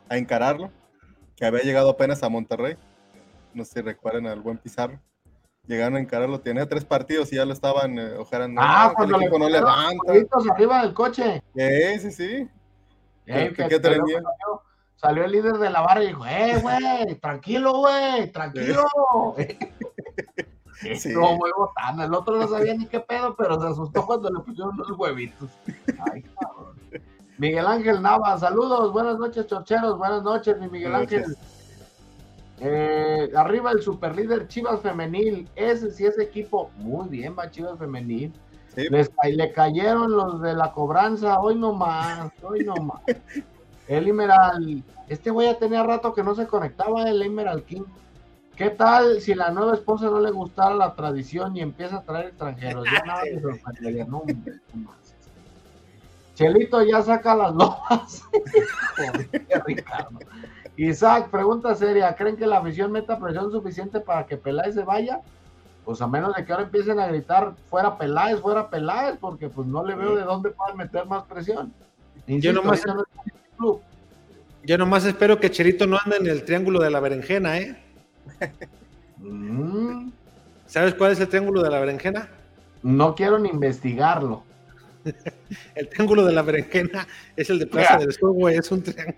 [0.09, 0.71] a encararlo,
[1.35, 2.75] que había llegado apenas a Monterrey.
[3.53, 4.99] No sé si recuerdan al buen Pizarro.
[5.67, 8.13] Llegaron a encararlo, tenía tres partidos y ya lo estaban eh.
[8.57, 10.13] Ah, que cuando el equipo no levanta.
[10.53, 11.43] arriba del coche.
[11.55, 12.49] Sí, sí, sí.
[13.25, 14.61] Eh, ¿Qué- que qué salió, salió-
[14.95, 18.83] salió el líder de la barra y dijo, eh, güey, tranquilo, güey, tranquilo.
[20.95, 21.09] Sí.
[21.11, 22.05] No, muy botana.
[22.05, 25.49] El otro no sabía ni qué pedo, pero se asustó cuando le pusieron los huevitos.
[26.13, 26.75] Ay, cabrón.
[27.39, 31.35] Miguel Ángel Nava, saludos, buenas noches, chorcheros, buenas noches, mi Miguel Buenas Ángel.
[32.59, 38.33] Eh, arriba el superlíder Chivas Femenil, ese sí es equipo, muy bien, va Chivas Femenil.
[38.75, 38.87] Sí.
[38.89, 43.01] Les le cayeron los de la cobranza, hoy no más, hoy no más.
[43.87, 47.83] El Emerald, este güey ya tenía rato que no se conectaba el Emerald King.
[48.57, 52.27] ¿Qué tal si la nueva esposa no le gustara la tradición y empieza a traer
[52.27, 52.85] extranjeros?
[52.91, 54.23] Ya nada me sorprendería, no,
[54.73, 55.15] más.
[56.33, 58.23] Chelito ya saca las lomas.
[58.97, 59.29] Joder,
[59.65, 60.19] Ricardo.
[60.77, 65.19] Isaac, pregunta seria, ¿creen que la afición meta presión suficiente para que Peláez se vaya?
[65.83, 69.67] Pues a menos de que ahora empiecen a gritar fuera Peláez, fuera Peláez, porque pues
[69.67, 71.73] no le veo de dónde puedan meter más presión.
[72.27, 73.03] Insisto, nomás- no
[73.57, 73.81] club.
[74.63, 77.75] yo nomás espero que Cherito no ande en el triángulo de la berenjena, ¿eh?
[79.17, 80.11] Mm,
[80.67, 82.29] ¿Sabes cuál es el triángulo de la berenjena?
[82.83, 84.43] no quiero ni investigarlo.
[85.75, 89.17] El triángulo de la berenjena es el de Plaza del Sur, güey, es un triángulo.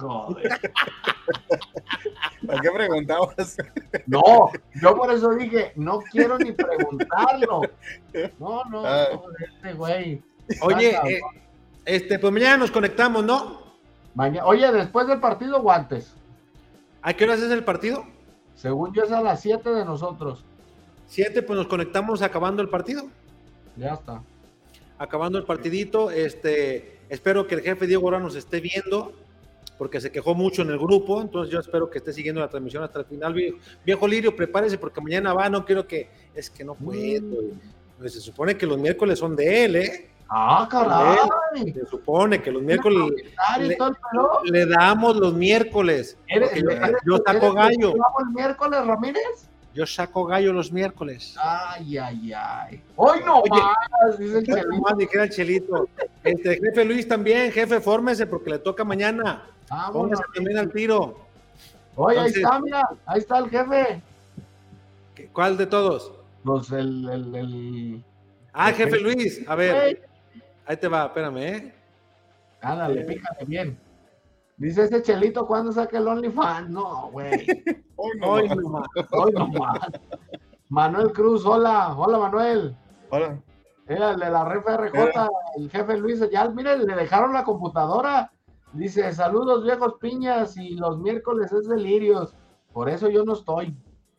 [0.00, 0.60] Joder.
[2.46, 3.56] ¿Para qué preguntabas?
[4.06, 4.50] No,
[4.80, 7.62] yo por eso dije, no quiero ni preguntarlo.
[8.38, 9.06] No, no, Ah.
[9.12, 10.22] no, este güey.
[10.60, 11.20] Oye, eh,
[11.84, 13.60] este, pues mañana nos conectamos, ¿no?
[14.14, 16.12] maña- Oye, después del partido, guantes.
[17.02, 18.04] ¿A qué horas es el partido?
[18.54, 20.44] Según yo es a las 7 de nosotros.
[21.06, 23.04] Siete, pues nos conectamos acabando el partido.
[23.76, 24.22] Ya está.
[25.02, 26.10] Acabando el partidito.
[26.10, 29.12] Este, espero que el jefe Diego ahora nos esté viendo,
[29.78, 31.20] porque se quejó mucho en el grupo.
[31.20, 33.34] Entonces, yo espero que esté siguiendo la transmisión hasta el final.
[33.34, 35.48] Viejo, viejo Lirio, prepárese porque mañana va.
[35.48, 36.08] No quiero que.
[36.34, 37.36] Es que no puedo.
[37.98, 40.08] Pues se supone que los miércoles son de él, ¿eh?
[40.34, 41.72] Ah, caray.
[41.74, 42.98] Se supone que los miércoles
[43.60, 43.76] le,
[44.44, 46.16] le damos los miércoles.
[46.26, 47.92] ¿Eres- porque yo, eres- yo saco eres- gallo.
[47.96, 49.50] ¿Vamos el miércoles, Ramírez?
[49.74, 51.34] Yo saco gallo los miércoles.
[51.40, 52.82] Ay, ay, ay.
[52.96, 55.28] Hoy no Oye, más, dice el Chelito.
[55.30, 55.88] Chelito.
[56.22, 59.44] Este, jefe Luis también, jefe, fórmese porque le toca mañana.
[59.92, 61.18] Póngase también al tiro.
[61.96, 64.02] Oye, ahí está, mira, ahí está el jefe.
[65.14, 66.12] ¿Qué- ¿Cuál de todos?
[66.44, 68.04] Pues el, el, el...
[68.52, 70.06] Ah, jefe Luis, a ver.
[70.66, 71.74] Ahí te va, espérame, ¿eh?
[72.60, 73.78] Ándale, pícate bien.
[74.62, 76.70] Dice ese Chelito, ¿cuándo saca el OnlyFans?
[76.70, 77.32] No, güey.
[77.96, 78.56] Hoy no Hoy más.
[78.58, 78.86] nomás.
[79.10, 79.78] Hoy no más.
[80.68, 81.92] Manuel Cruz, hola.
[81.96, 82.76] Hola, Manuel.
[83.10, 83.38] Hola.
[83.88, 86.20] Era el de la RFRJ, el jefe Luis.
[86.30, 88.30] Ya, miren, le dejaron la computadora.
[88.72, 92.32] Dice, saludos viejos piñas y los miércoles es delirios.
[92.72, 93.76] Por eso yo no estoy.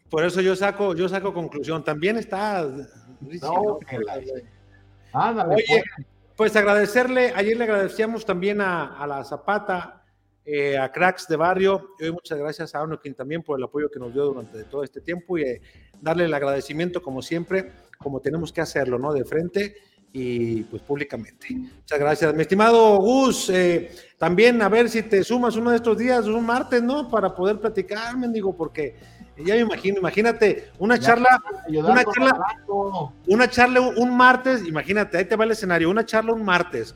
[0.10, 1.86] Por eso yo saco, yo saco conclusión.
[1.86, 2.64] También está.
[3.22, 4.20] No, que la-
[5.14, 5.66] Ándale, Oye,
[5.96, 6.08] pues.
[6.36, 10.03] pues agradecerle, ayer le agradecíamos también a, a la Zapata,
[10.46, 13.90] eh, a Cracks de Barrio, y hoy muchas gracias a Anokin también por el apoyo
[13.90, 15.62] que nos dio durante todo este tiempo y eh,
[16.02, 19.14] darle el agradecimiento como siempre, como tenemos que hacerlo, ¿no?
[19.14, 19.76] De frente
[20.12, 21.48] y pues públicamente.
[21.50, 22.34] Muchas gracias.
[22.36, 26.46] Mi estimado Gus, eh, también a ver si te sumas uno de estos días, un
[26.46, 27.10] martes, ¿no?
[27.10, 28.96] Para poder platicar, mendigo, porque
[29.38, 32.40] ya me imagino, imagínate, una Ya, charla, una charla,
[33.28, 36.94] una charla un, un martes, imagínate, ahí te va el escenario, una charla un martes,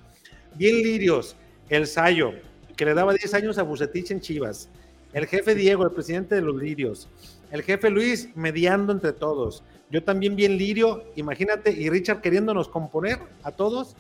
[0.55, 1.35] bien lirios,
[1.69, 2.33] el Sayo,
[2.77, 4.69] que le daba 10 años a Bucetich en Chivas,
[5.11, 7.09] el jefe Diego, el presidente de los lirios,
[7.51, 13.19] el jefe Luis mediando entre todos, yo también bien lirio, imagínate, y Richard queriéndonos componer
[13.43, 13.95] a todos,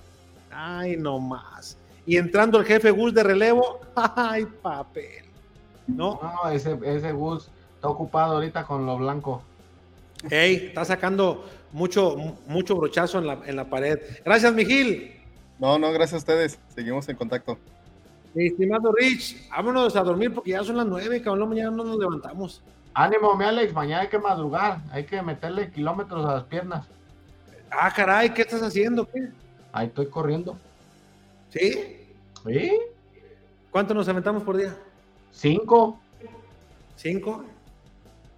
[0.51, 5.25] ay, no más, y entrando el jefe Gus de relevo, ay, papel,
[5.87, 6.19] ¿no?
[6.21, 9.41] No, ese, ese Gus está ocupado ahorita con lo blanco.
[10.29, 12.15] Ey, está sacando mucho,
[12.47, 13.99] mucho brochazo en la, en la pared.
[14.25, 15.15] Gracias, Miguel.
[15.59, 16.59] No, no, gracias a ustedes.
[16.73, 17.59] Seguimos en contacto.
[18.45, 22.61] Estimado Rich, vámonos a dormir porque ya son las nueve, cabrón, mañana no nos levantamos.
[22.93, 26.87] Ánimo, mi Alex, mañana hay que madrugar, hay que meterle kilómetros a las piernas.
[27.71, 29.05] Ah, caray, ¿qué estás haciendo?
[29.05, 29.29] ¿Qué?
[29.71, 30.57] Ahí estoy corriendo.
[31.49, 32.07] ¿Sí?
[32.45, 32.71] ¿Sí?
[33.71, 34.75] ¿Cuánto nos aventamos por día?
[35.31, 35.99] Cinco.
[36.95, 37.43] ¿Cinco?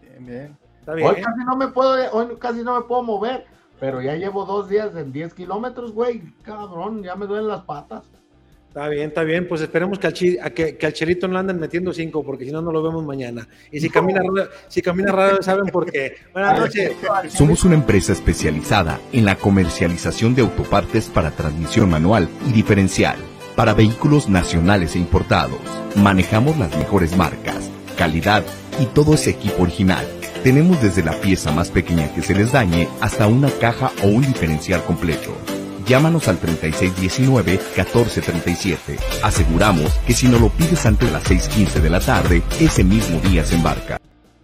[0.02, 0.58] Bien, bien.
[0.80, 1.08] Está bien.
[1.08, 3.46] Hoy casi no me puedo, hoy casi no me puedo mover,
[3.80, 6.34] pero ya llevo dos días en 10 kilómetros, güey.
[6.42, 8.04] Cabrón, ya me duelen las patas.
[8.70, 9.48] Está bien, está bien.
[9.48, 12.46] Pues esperemos que al, chi- a que, que al Chelito no anden metiendo cinco, porque
[12.46, 13.48] si no, no lo vemos mañana.
[13.72, 14.22] Y si camina
[14.68, 16.18] si camina raro, saben por qué.
[16.34, 16.92] Buenas noches.
[17.30, 23.18] Somos una empresa especializada en la comercialización de autopartes para transmisión manual y diferencial
[23.56, 25.60] para vehículos nacionales e importados.
[25.96, 28.44] Manejamos las mejores marcas, calidad
[28.80, 30.06] y todo ese equipo original.
[30.44, 34.22] Tenemos desde la pieza más pequeña que se les dañe hasta una caja o un
[34.22, 35.36] diferencial completo.
[35.90, 39.00] Llámanos al 3619-1437.
[39.24, 43.20] Aseguramos que si no lo pides antes de las 6.15 de la tarde, ese mismo
[43.22, 43.99] día se embarca.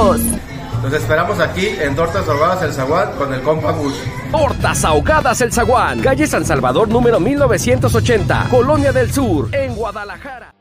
[0.00, 3.92] Los esperamos aquí en Tortas Ahogadas El Zaguán con el compa Gus.
[4.30, 6.00] Tortas Ahogadas El Zaguán.
[6.00, 8.46] Calle San Salvador número 1980.
[8.50, 9.54] Colonia del Sur.
[9.54, 10.54] En Guadalajara.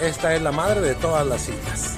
[0.00, 1.97] Esta es la madre de todas las sillas.